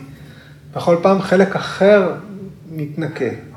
בכל 0.74 0.98
פעם 1.02 1.22
חלק 1.22 1.56
אחר 1.56 2.14
מתנקה. 2.72 3.55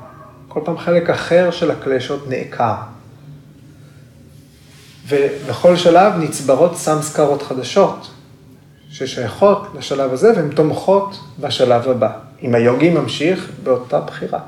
כל 0.49 0.59
פעם 0.65 0.77
חלק 0.77 1.09
אחר 1.09 1.51
של 1.51 1.71
הקלשות 1.71 2.29
נעקר. 2.29 2.75
ובכל 5.07 5.75
שלב 5.75 6.13
נצברות 6.17 6.77
סמסקרות 6.77 7.41
חדשות, 7.41 8.11
ששייכות 8.89 9.67
לשלב 9.77 10.13
הזה 10.13 10.31
והן 10.35 10.49
תומכות 10.49 11.19
בשלב 11.39 11.89
הבא. 11.89 12.11
אם 12.41 12.55
היוגי 12.55 12.89
ממשיך 12.89 13.51
באותה 13.63 13.99
בחירה. 13.99 14.39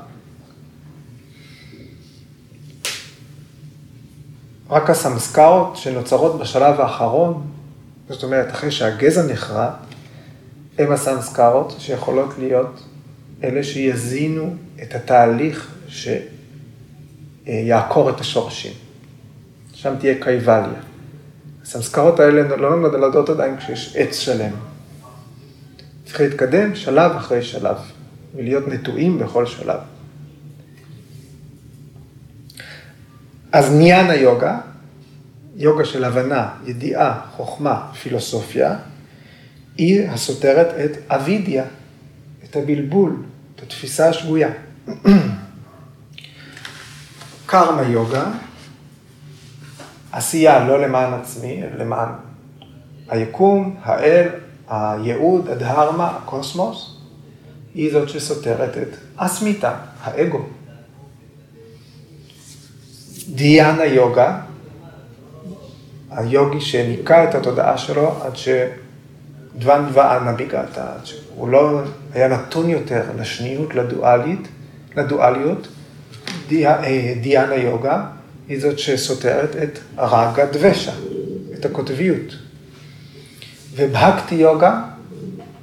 רק 4.70 4.90
הסמסקרות 4.90 5.76
שנוצרות 5.76 6.38
בשלב 6.38 6.80
האחרון, 6.80 7.42
זאת 8.08 8.22
אומרת, 8.22 8.50
אחרי 8.50 8.70
שהגזע 8.70 9.32
נחרט, 9.32 9.74
הם 10.78 10.92
הסמסקרות 10.92 11.76
שיכולות 11.78 12.34
להיות 12.38 12.82
אלה 13.44 13.62
שיזינו 13.62 14.54
את 14.82 14.94
התהליך 14.94 15.71
שיעקור 17.46 18.10
את 18.10 18.20
השורשים. 18.20 18.72
שם 19.74 19.94
תהיה 20.00 20.14
קייבליה. 20.20 20.80
הסמסקרות 21.62 22.20
האלה 22.20 22.56
לא 22.56 22.76
נולדות 22.76 23.28
עדיין 23.28 23.56
כשיש 23.56 23.96
עץ 23.96 24.18
שלם. 24.18 24.52
צריך 26.04 26.20
להתקדם 26.20 26.74
שלב 26.74 27.12
אחרי 27.12 27.42
שלב, 27.42 27.76
ולהיות 28.34 28.68
נטועים 28.68 29.18
בכל 29.18 29.46
שלב. 29.46 29.78
אז 33.52 33.72
ניאנה 33.72 34.14
יוגה, 34.14 34.60
יוגה 35.56 35.84
של 35.84 36.04
הבנה, 36.04 36.48
ידיעה, 36.66 37.20
חוכמה, 37.36 37.92
פילוסופיה, 38.02 38.76
היא 39.76 40.08
הסותרת 40.08 40.66
את 40.84 40.98
אבידיה, 41.08 41.64
את 42.44 42.56
הבלבול, 42.56 43.22
את 43.56 43.62
התפיסה 43.62 44.08
השגויה. 44.08 44.48
קרמה 47.52 47.82
יוגה, 47.82 48.24
עשייה 50.12 50.64
לא 50.64 50.82
למען 50.82 51.14
עצמי, 51.14 51.62
למען 51.78 52.08
היקום, 53.08 53.76
האל, 53.82 54.28
הייעוד, 54.68 55.48
הדהרמה, 55.48 56.16
הקוסמוס, 56.16 56.96
היא 57.74 57.92
זאת 57.92 58.08
שסותרת 58.08 58.78
את 58.78 58.88
אסמיתה, 59.16 59.74
האגו. 60.02 60.46
דיאנה 63.28 63.84
יוגה, 63.84 64.40
היוגי 66.10 66.60
שניקה 66.60 67.30
את 67.30 67.34
התודעה 67.34 67.78
שלו 67.78 68.22
עד 68.22 68.32
שדוון 68.36 69.88
דבענה 69.90 70.32
ביגעתה, 70.32 70.92
עד 70.94 71.06
שהוא 71.06 71.48
לא 71.48 71.80
היה 72.14 72.28
נתון 72.28 72.70
יותר 72.70 73.02
לשניות, 73.18 73.74
לדואלית, 73.74 74.48
לדואליות. 74.96 75.68
אה, 76.52 77.14
דיאנה 77.20 77.54
יוגה 77.54 78.06
היא 78.48 78.60
זאת 78.60 78.78
שסותרת 78.78 79.56
את 79.56 79.78
רגה 79.98 80.46
דבשה, 80.46 80.92
את 81.54 81.64
הקוטביות. 81.64 82.36
ובהקטי 83.74 84.34
יוגה, 84.34 84.82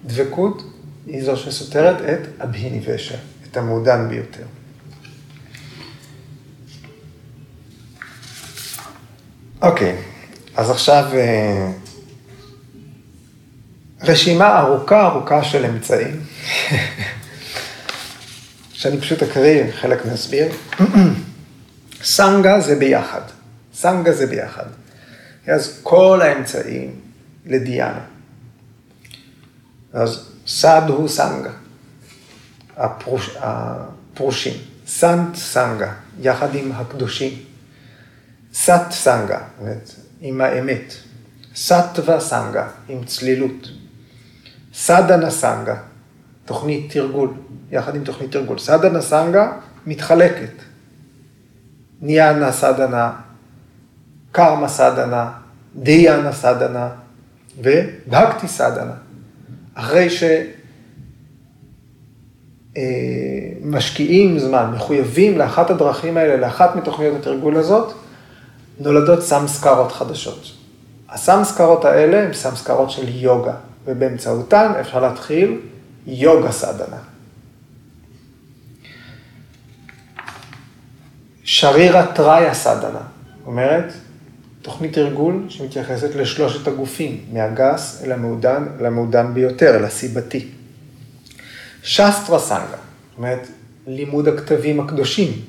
דבקות, 0.05 0.63
היא 1.07 1.24
זו 1.24 1.38
שסותרת 1.38 2.01
את 2.01 2.41
אבהיניבשה, 2.43 3.15
את 3.51 3.57
המעודן 3.57 4.09
ביותר. 4.09 4.43
אוקיי, 9.61 9.95
אז 10.55 10.70
עכשיו 10.70 11.05
אה, 11.13 11.72
רשימה 14.03 14.59
ארוכה 14.59 15.07
ארוכה 15.07 15.43
של 15.43 15.65
אמצעים, 15.65 16.22
שאני 18.80 19.01
פשוט 19.01 19.23
אקריא, 19.23 19.71
חלק 19.71 20.05
נסביר. 20.05 20.47
סנגה 22.03 22.59
זה 22.59 22.75
ביחד, 22.75 23.21
סנגה 23.73 24.13
זה 24.13 24.27
ביחד. 24.27 24.65
אז 25.47 25.80
כל 25.84 26.21
האמצעים 26.21 26.99
לדיאנה. 27.45 28.01
אז 29.93 30.30
סד 30.47 30.82
הוא 30.88 31.09
סנגה, 31.09 31.51
הפרוש, 32.77 33.38
הפרושים. 33.39 34.53
סנט 34.88 35.36
סנגה, 35.36 35.93
יחד 36.19 36.55
עם 36.55 36.71
הקדושים. 36.71 37.34
סט 38.53 38.91
סנגה, 38.91 39.39
זאת 39.59 39.95
עם 40.21 40.41
האמת. 40.41 40.93
סטווה 41.55 42.19
סנגה, 42.19 42.67
עם 42.89 43.05
צלילות. 43.05 43.69
סדנה 44.73 45.32
סנגה, 45.32 45.75
תוכנית 46.50 46.91
תרגול, 46.91 47.30
יחד 47.72 47.95
עם 47.95 48.04
תוכנית 48.04 48.32
תרגול. 48.32 48.58
סדנה 48.58 49.02
סנגה 49.02 49.52
מתחלקת. 49.88 50.52
ניאנה 52.02 52.52
סדנה, 52.52 53.12
קרמה 54.32 54.68
סדנה, 54.68 55.32
דיאנה 55.76 56.34
סדנה 56.34 56.89
ובהקטי 57.58 58.47
סדנה. 58.47 58.93
אחרי 59.74 60.08
שמשקיעים 63.64 64.39
זמן, 64.39 64.72
מחויבים 64.76 65.38
לאחת 65.38 65.70
הדרכים 65.70 66.18
האלה, 66.18 66.36
לאחת 66.38 66.76
מתוכניות 66.76 67.16
התרגול 67.20 67.56
הזאת, 67.56 67.93
נולדות 68.80 69.24
סמסקרות 69.24 69.91
חדשות. 69.91 70.52
הסמסקרות 71.10 71.86
האלה 71.86 72.24
הן 72.24 72.34
סמסקרות 72.34 72.91
של 72.91 73.08
יוגה, 73.08 73.54
ובאמצעותן 73.86 74.72
אפשר 74.80 75.00
להתחיל 75.00 75.60
יוגה 76.10 76.51
סדנה. 76.51 76.97
שרירה 81.43 82.05
טריה 82.14 82.53
סדנה, 82.53 83.01
אומרת, 83.45 83.93
תוכנית 84.62 84.97
ארגון 84.97 85.45
שמתייחסת 85.49 86.16
לשלושת 86.16 86.68
הגופים, 86.68 87.26
מהגס 87.34 88.01
אל 88.03 88.12
המעודן, 88.12 88.66
אל 88.80 88.86
המעודן 88.86 89.34
ביותר, 89.34 89.76
אל 89.76 89.84
הסיבתי. 89.84 90.47
שסטרה 91.84 92.39
סנגה, 92.39 92.62
זאת 92.62 93.18
אומרת, 93.18 93.47
לימוד 93.88 94.28
הכתבים 94.28 94.80
הקדושים. 94.80 95.41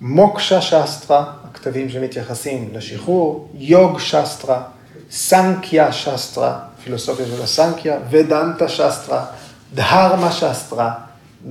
מוקשה 0.00 0.60
שסטרה, 0.60 1.32
הכתבים 1.44 1.88
שמתייחסים 1.88 2.70
לשחרור, 2.72 3.50
יוג 3.54 3.98
שסטרה, 3.98 4.62
סנקיה 5.10 5.92
שסטרה, 5.92 6.58
פילוסופיה 6.84 7.26
של 7.26 7.42
הסנקיה, 7.42 7.98
ודנטה 8.10 8.68
שסטרה, 8.68 9.26
דהרמה 9.74 10.32
שסטרה, 10.32 10.92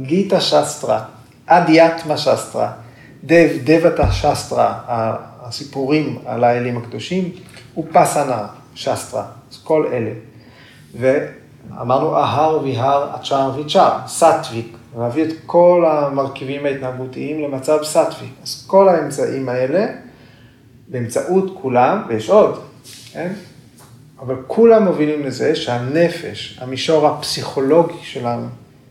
גיטה 0.01 0.41
שסטרה, 0.41 1.03
אדיאטמה 1.45 2.17
שסטרה, 2.17 2.71
דב, 3.23 3.49
דבתה 3.63 4.11
שסטרה, 4.11 4.79
הסיפורים 5.41 6.19
על 6.25 6.43
האלים 6.43 6.77
הקדושים, 6.77 7.31
ופסנה 7.77 8.47
שסטרה, 8.75 9.25
אז 9.51 9.57
כל 9.63 9.87
אלה. 9.93 10.11
ואמרנו 10.99 12.15
אהר 12.15 12.59
ויהר 12.63 13.15
אצ'ר 13.15 13.51
ויצ'ר, 13.55 13.91
סטוויק, 14.07 14.77
להביא 14.99 15.23
את 15.23 15.33
כל 15.45 15.85
המרכיבים 15.87 16.65
ההתנהגותיים 16.65 17.43
למצב 17.43 17.77
סטווי. 17.83 18.27
אז 18.43 18.63
כל 18.67 18.89
האמצעים 18.89 19.49
האלה, 19.49 19.85
באמצעות 20.87 21.57
כולם, 21.61 22.03
ויש 22.07 22.29
עוד, 22.29 22.61
כן? 23.11 23.33
אבל 24.19 24.35
כולם 24.47 24.83
מובילים 24.83 25.23
לזה 25.25 25.55
שהנפש, 25.55 26.57
המישור 26.61 27.07
הפסיכולוגי 27.07 28.03
שלנו, 28.03 28.47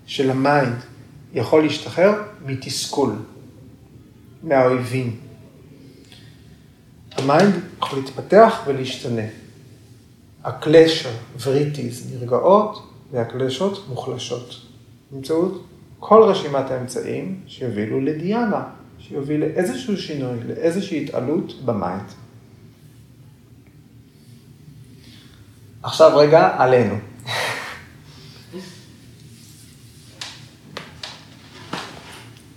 של 0.07 0.31
ה 0.31 0.39
mind, 0.39 0.77
יכול 1.35 1.63
להשתחרר 1.63 2.23
מתסכול, 2.47 3.13
מהאויבים. 4.43 5.17
ה 7.13 7.21
mind 7.21 7.55
יכול 7.79 7.99
להתפתח 7.99 8.63
ולהשתנה. 8.67 9.27
הקלשה 10.45 11.11
וריטיז, 11.43 12.13
נרגעות, 12.13 12.91
והקלשות 13.13 13.89
מוחלשות. 13.89 14.55
באמצעות 15.11 15.65
כל 16.01 16.23
רשימת 16.23 16.71
האמצעים 16.71 17.41
שיובילו 17.47 18.01
לדיאנה, 18.01 18.65
שיוביל 18.99 19.41
לאיזשהו 19.41 19.97
שינוי, 19.97 20.39
לאיזושהי 20.49 21.05
התעלות 21.05 21.53
במיינד. 21.65 22.26
עכשיו 25.87 26.17
רגע 26.17 26.51
עלינו. 26.59 26.95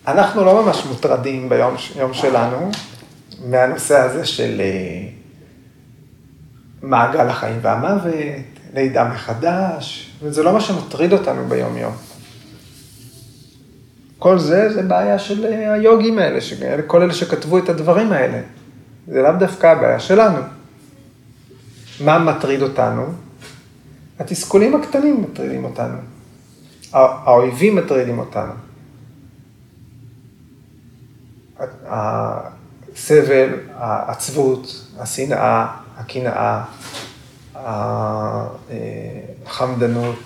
אנחנו 0.08 0.46
לא 0.46 0.64
ממש 0.64 0.86
מוטרדים 0.86 1.50
ביום 1.50 2.14
שלנו 2.14 2.72
מהנושא 3.46 3.98
הזה 3.98 4.26
של 4.26 4.62
אה, 4.62 5.08
מעגל 6.82 7.28
החיים 7.28 7.60
והמוות, 7.62 8.14
לידה 8.74 9.04
מחדש, 9.04 10.12
וזה 10.22 10.44
לא 10.44 10.54
מה 10.54 10.62
שמטריד 10.62 11.14
אותנו 11.14 11.48
ביום-יום. 11.48 11.94
כל 14.20 14.40
זה, 14.40 14.74
זה 14.74 14.82
בעיה 14.82 15.20
של 15.20 15.46
אה, 15.46 15.74
היוגים 15.74 16.20
האלה, 16.20 16.40
כל 16.88 17.02
אלה 17.02 17.14
שכתבו 17.14 17.58
את 17.58 17.70
הדברים 17.70 18.12
האלה. 18.12 18.42
זה 19.08 19.22
לאו 19.22 19.32
דווקא 19.40 19.68
הבעיה 19.68 20.00
שלנו. 20.00 20.59
מה 22.00 22.20
מטריד 22.20 22.62
אותנו? 22.62 23.06
התסכולים 24.20 24.76
הקטנים 24.76 25.22
מטרידים 25.22 25.66
אותנו. 25.66 25.97
האויבים 26.93 27.76
מטרידים 27.76 28.20
אותנו. 28.20 28.54
הסבל, 31.86 33.50
העצבות, 33.76 34.86
השנאה, 35.00 35.68
הקנאה, 35.97 36.64
החמדנות. 39.45 40.20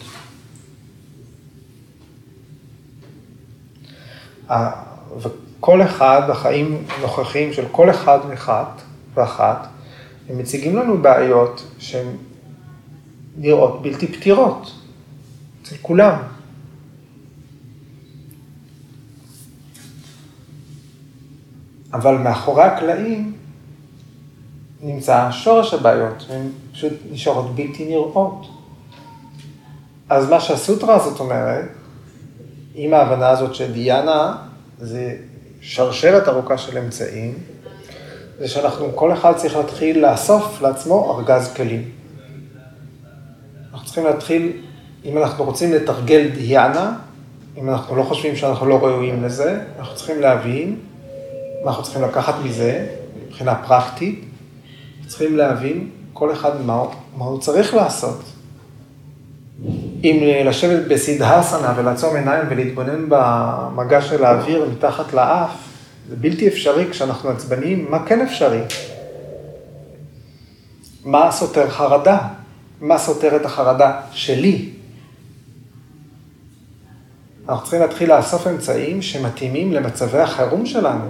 וכל 5.20 5.82
אחד, 5.82 6.30
החיים 6.30 6.84
הנוכחיים 6.90 7.54
של 7.54 7.66
כל 7.72 7.90
אחד 7.90 8.20
ואחת 8.30 8.82
ואחת, 9.14 9.68
הם 10.30 10.38
מציגים 10.38 10.76
לנו 10.76 11.02
בעיות 11.02 11.64
שהן 11.80 12.08
נראות 13.38 13.82
בלתי 13.82 14.08
פתירות, 14.08 14.72
אצל 15.62 15.76
כולם. 15.82 16.16
אבל 21.94 22.18
מאחורי 22.18 22.64
הקלעים 22.64 23.34
נמצא 24.82 25.32
שורש 25.32 25.74
הבעיות, 25.74 26.26
הן 26.30 26.50
פשוט 26.72 26.94
נשארות 27.12 27.56
בלתי 27.56 27.86
נראות. 27.86 28.48
אז 30.10 30.30
מה 30.30 30.40
שהסוטרה 30.40 30.96
הזאת 30.96 31.20
אומרת, 31.20 31.70
עם 32.76 32.94
ההבנה 32.94 33.30
הזאת 33.30 33.56
של 33.56 33.74
דיאנה, 33.74 34.36
זה 34.80 35.18
שרשרת 35.62 36.28
ארוכה 36.28 36.58
של 36.58 36.78
אמצעים, 36.78 37.34
זה 38.40 38.48
שאנחנו, 38.48 38.96
כל 38.96 39.14
אחד 39.14 39.36
צריך 39.36 39.56
להתחיל 39.56 40.06
לאסוף 40.06 40.62
לעצמו 40.62 41.18
ארגז 41.18 41.54
כלים. 41.54 41.90
אנחנו 43.74 43.86
צריכים 43.86 44.06
להתחיל, 44.06 44.52
אם 45.06 45.18
אנחנו 45.18 45.44
רוצים 45.44 45.74
לתרגל 45.74 46.28
דיאנה, 46.28 46.96
אם 47.58 47.70
אנחנו 47.70 47.96
לא 47.96 48.04
חושבים 48.04 48.36
שאנחנו 48.36 48.66
לא 48.66 48.80
ראויים 48.86 49.24
לזה, 49.24 49.60
אנחנו 49.80 49.96
צריכים 49.96 50.22
להבין 50.22 50.80
מה 51.64 51.70
אנחנו 51.70 51.84
צריכים 51.84 52.02
לקחת 52.02 52.36
מזה, 52.44 52.86
מבחינה 53.28 53.56
פרקטית, 53.56 54.26
צריכים 55.08 55.38
להבין 55.38 55.90
כל 56.14 56.32
אחד 56.34 56.62
מה, 56.62 56.84
מה 57.18 57.26
הוא 57.26 57.40
צריך 57.40 57.74
לעשות. 57.74 58.22
אם 60.04 60.20
לשבת 60.46 60.88
בסידהסנה 60.88 61.74
ולעצום 61.78 62.16
עיניים 62.16 62.46
ולהתבונן 62.50 63.06
במגע 63.10 64.02
של 64.02 64.26
האוויר 64.26 64.70
מתחת 64.72 65.14
לאף, 65.14 65.73
זה 66.10 66.16
בלתי 66.16 66.48
אפשרי 66.48 66.90
כשאנחנו 66.92 67.30
עצבניים, 67.30 67.92
מה 67.92 68.06
כן 68.06 68.22
אפשרי? 68.22 68.62
מה 71.06 71.32
סותר 71.32 71.70
חרדה? 71.70 72.28
מה 72.82 72.98
סותר 72.98 73.36
את 73.36 73.46
החרדה 73.46 74.02
שלי? 74.12 74.70
אנחנו 77.50 77.64
צריכים 77.64 77.82
להתחיל 77.82 78.16
לאסוף 78.16 78.48
אמצעים 78.48 79.02
שמתאימים 79.02 79.74
למצבי 79.74 80.20
החירום 80.20 80.66
שלנו. 80.66 81.06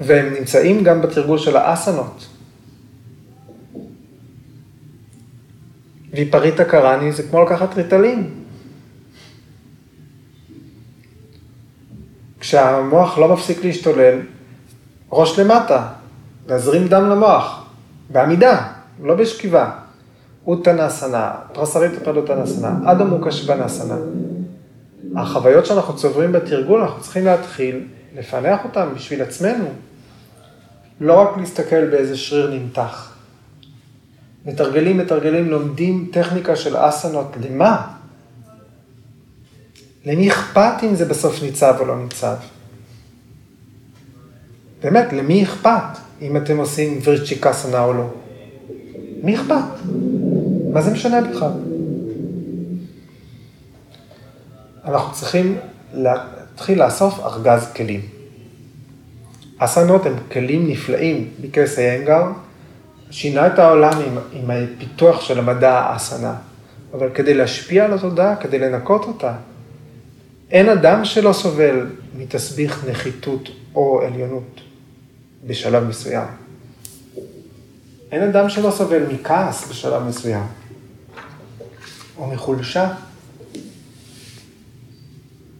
והם 0.00 0.34
נמצאים 0.34 0.84
גם 0.84 1.02
בתרגול 1.02 1.38
של 1.38 1.56
האסנות. 1.56 2.26
ויפריטה 6.10 6.64
קראני 6.64 7.12
זה 7.12 7.22
כמו 7.22 7.44
לקחת 7.44 7.74
ריטלין. 7.74 8.41
כשהמוח 12.42 13.18
לא 13.18 13.28
מפסיק 13.28 13.64
להשתולל, 13.64 14.18
ראש 15.12 15.38
למטה, 15.38 15.88
להזרים 16.48 16.88
דם 16.88 17.10
למוח, 17.10 17.64
בעמידה, 18.10 18.68
לא 19.02 19.14
בשכיבה. 19.14 19.70
אוטנסנה, 20.46 21.32
פרסרית 21.52 21.92
פרדוטנסנה, 22.04 22.76
אדו 22.84 23.04
מוקשבנסנה. 23.04 23.94
החוויות 25.16 25.66
שאנחנו 25.66 25.96
צוברים 25.96 26.32
בתרגול, 26.32 26.80
אנחנו 26.80 27.00
צריכים 27.00 27.24
להתחיל 27.24 27.86
לפענח 28.16 28.64
אותן 28.64 28.88
בשביל 28.94 29.22
עצמנו. 29.22 29.64
לא 31.00 31.20
רק 31.20 31.36
להסתכל 31.36 31.86
באיזה 31.86 32.16
שריר 32.16 32.50
נמתח. 32.54 33.12
מתרגלים, 34.46 34.98
מתרגלים, 34.98 35.50
לומדים 35.50 36.10
טכניקה 36.12 36.56
של 36.56 36.76
אסנות, 36.76 37.36
למה? 37.40 37.86
למי 40.04 40.30
אכפת 40.30 40.82
אם 40.82 40.94
זה 40.94 41.04
בסוף 41.04 41.42
ניצב 41.42 41.74
או 41.80 41.84
לא 41.84 42.02
ניצב? 42.02 42.34
באמת, 44.82 45.12
למי 45.12 45.44
אכפת 45.44 45.98
אם 46.20 46.36
אתם 46.36 46.56
עושים 46.56 46.98
וירצ'יקסנה 47.04 47.84
או 47.84 47.92
לא? 47.92 48.06
מי 49.22 49.36
אכפת? 49.36 49.92
מה 50.72 50.82
זה 50.82 50.90
משנה 50.90 51.20
בכלל? 51.20 51.50
אנחנו 54.84 55.12
צריכים 55.12 55.56
להתחיל 55.94 56.84
לאסוף 56.84 57.20
ארגז 57.20 57.72
כלים. 57.76 58.00
אסנות 59.58 60.06
הם 60.06 60.14
כלים 60.32 60.68
נפלאים, 60.68 61.28
ביקרס 61.40 61.78
איינגר 61.78 62.24
שינה 63.10 63.46
את 63.46 63.58
העולם 63.58 63.92
עם, 64.06 64.18
עם 64.32 64.50
הפיתוח 64.50 65.20
של 65.20 65.38
המדע 65.38 65.72
האסנה, 65.72 66.34
אבל 66.94 67.10
כדי 67.14 67.34
להשפיע 67.34 67.84
על 67.84 67.92
התודעה, 67.92 68.36
כדי 68.36 68.58
לנקות 68.58 69.04
אותה, 69.04 69.34
אין 70.52 70.68
אדם 70.68 71.04
שלא 71.04 71.32
סובל 71.32 71.86
מתסביך 72.16 72.84
נחיתות 72.88 73.48
או 73.74 74.02
עליונות 74.02 74.60
בשלב 75.46 75.84
מסוים. 75.84 76.28
אין 78.12 78.22
אדם 78.22 78.48
שלא 78.48 78.70
סובל 78.70 79.12
מכעס 79.12 79.68
בשלב 79.70 80.02
מסוים, 80.02 80.44
או 82.18 82.26
מחולשה, 82.26 82.94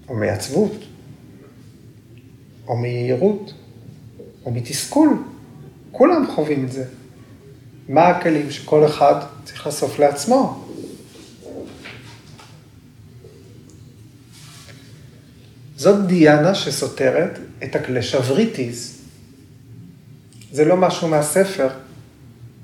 או 0.09 0.15
מעצבות, 0.15 0.73
או 2.69 2.77
מיהירות. 2.77 3.53
או 4.45 4.51
מתסכול. 4.51 5.09
כולם 5.93 6.27
חווים 6.35 6.65
את 6.65 6.73
זה. 6.73 6.85
מה 7.89 8.09
הכלים 8.09 8.51
שכל 8.51 8.87
אחד 8.87 9.15
צריך 9.45 9.67
לאסוף 9.67 9.99
לעצמו? 9.99 10.62
זאת 15.83 16.07
דיאנה 16.07 16.55
שסותרת 16.55 17.39
את 17.65 17.77
הקלש 17.77 18.15
הבריטיז. 18.15 19.03
זה 20.53 20.65
לא 20.65 20.77
משהו 20.77 21.09
מהספר, 21.09 21.69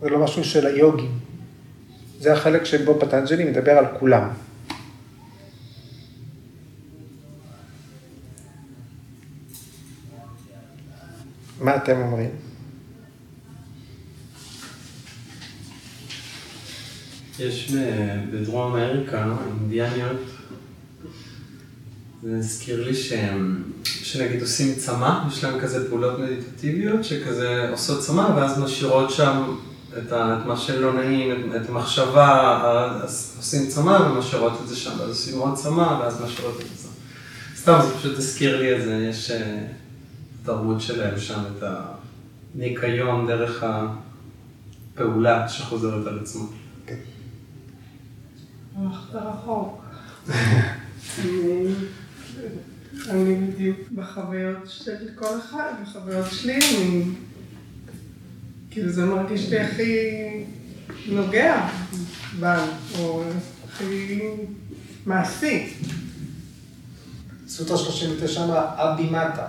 זה 0.00 0.08
לא 0.08 0.24
משהו 0.24 0.44
של 0.44 0.66
היוגים. 0.66 1.18
זה 2.20 2.32
החלק 2.32 2.64
שבו 2.64 3.00
פטנג'לי 3.00 3.44
מדבר 3.44 3.72
על 3.72 3.84
כולם. 3.98 4.28
מה 11.60 11.76
אתם 11.76 12.00
אומרים? 12.00 12.30
יש 17.38 17.72
בדרום 18.32 18.76
אמריקה, 18.76 19.34
אינדיאניות, 19.46 20.20
זה 22.22 22.36
הזכיר 22.38 22.84
לי 22.84 22.94
שהם, 22.94 23.62
שנגיד 23.84 24.40
עושים 24.40 24.74
צמא, 24.74 25.28
יש 25.28 25.44
להם 25.44 25.60
כזה 25.60 25.88
פעולות 25.88 26.18
מדיטטיביות 26.18 27.04
שכזה 27.04 27.70
עושות 27.70 28.00
צמא 28.00 28.28
ואז 28.36 28.58
משאירות 28.58 29.10
שם 29.10 29.54
את, 29.98 30.12
ה, 30.12 30.38
את 30.40 30.46
מה 30.46 30.56
שלא 30.56 30.92
נעים, 30.92 31.32
את, 31.32 31.62
את 31.62 31.68
המחשבה, 31.68 32.60
אז 33.04 33.34
עושים 33.36 33.66
צמא 33.68 33.90
ומשאירות 33.90 34.52
את 34.62 34.68
זה 34.68 34.76
שם, 34.76 34.90
ואז 34.98 35.08
עושים 35.08 35.38
עוד 35.38 35.54
צמא 35.54 35.98
ואז 36.00 36.22
משאירות 36.22 36.60
את 36.60 36.78
זה. 36.78 36.88
סתם, 37.56 37.78
זה 37.82 37.94
פשוט 37.98 38.18
הזכיר 38.18 38.60
לי 38.60 38.76
את 38.76 38.82
זה, 38.82 39.08
יש... 39.10 39.30
אה, 39.30 39.66
התרבות 40.48 40.80
שלהם 40.80 41.20
שם, 41.20 41.42
את 41.58 41.64
הניקיון 42.54 43.26
דרך 43.26 43.64
הפעולה 44.94 45.48
שחוזרת 45.48 46.06
על 46.06 46.18
עצמה. 46.18 46.44
הלכת 48.76 49.14
רחוק. 49.14 49.84
אני- 53.10 53.34
בדיוק 53.34 53.78
בחוויות 53.94 54.58
של 54.66 54.94
כל 55.14 55.38
אחד, 55.38 55.72
בחוויות 55.82 56.26
שלי, 56.32 56.58
אני... 56.58 57.04
כאילו 58.70 58.92
זה 58.92 59.04
מרגיש 59.06 59.48
לי 59.50 59.60
הכי 59.60 60.08
נוגע 61.08 61.68
בנו, 62.40 62.62
או 62.98 63.22
הכי 63.68 64.20
מעשי. 65.06 65.74
סוטרה 67.48 67.76
39 67.78 68.44
אמרה, 68.44 68.64
אבימטה, 68.76 69.46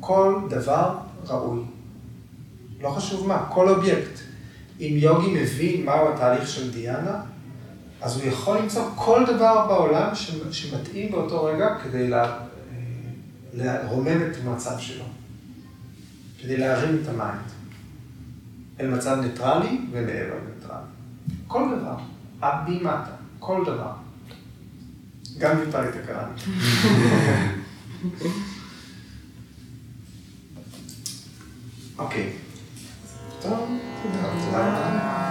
כל 0.00 0.40
דבר 0.50 0.96
ראוי. 1.26 1.60
לא 2.82 2.90
חשוב 2.90 3.26
מה, 3.28 3.46
כל 3.50 3.68
אובייקט. 3.68 4.18
אם 4.80 4.94
יוגי 4.96 5.26
מבין 5.42 5.84
מהו 5.84 6.08
התהליך 6.08 6.48
של 6.48 6.72
דיאנה, 6.72 7.20
אז 8.00 8.16
הוא 8.16 8.24
יכול 8.24 8.58
למצוא 8.58 8.90
כל 8.94 9.24
דבר 9.26 9.66
בעולם 9.66 10.14
שמתאים 10.50 11.12
באותו 11.12 11.44
רגע 11.44 11.66
כדי 11.82 12.14
אה, 12.14 12.38
לרומם 13.54 14.22
את 14.22 14.36
המצב 14.44 14.78
שלו, 14.78 15.04
כדי 16.42 16.56
להרים 16.56 16.98
את 17.02 17.08
ה 17.08 17.15
mind, 17.15 17.50
אל 18.80 18.90
מצב 18.90 19.16
ניטרלי 19.20 19.80
ומעבר 19.90 20.34
לניטרלי. 20.44 20.86
כל 21.46 21.64
דבר, 21.78 21.96
עד 22.40 22.68
מטה, 22.68 23.12
כל 23.38 23.64
דבר. 23.66 23.92
גם 25.38 25.58
ויפאליטה 25.58 25.98
הקראנט. 25.98 26.40
אוקיי. 31.98 32.32
טוב, 33.42 33.68
תודה 34.02 34.28
רבה. 34.28 35.25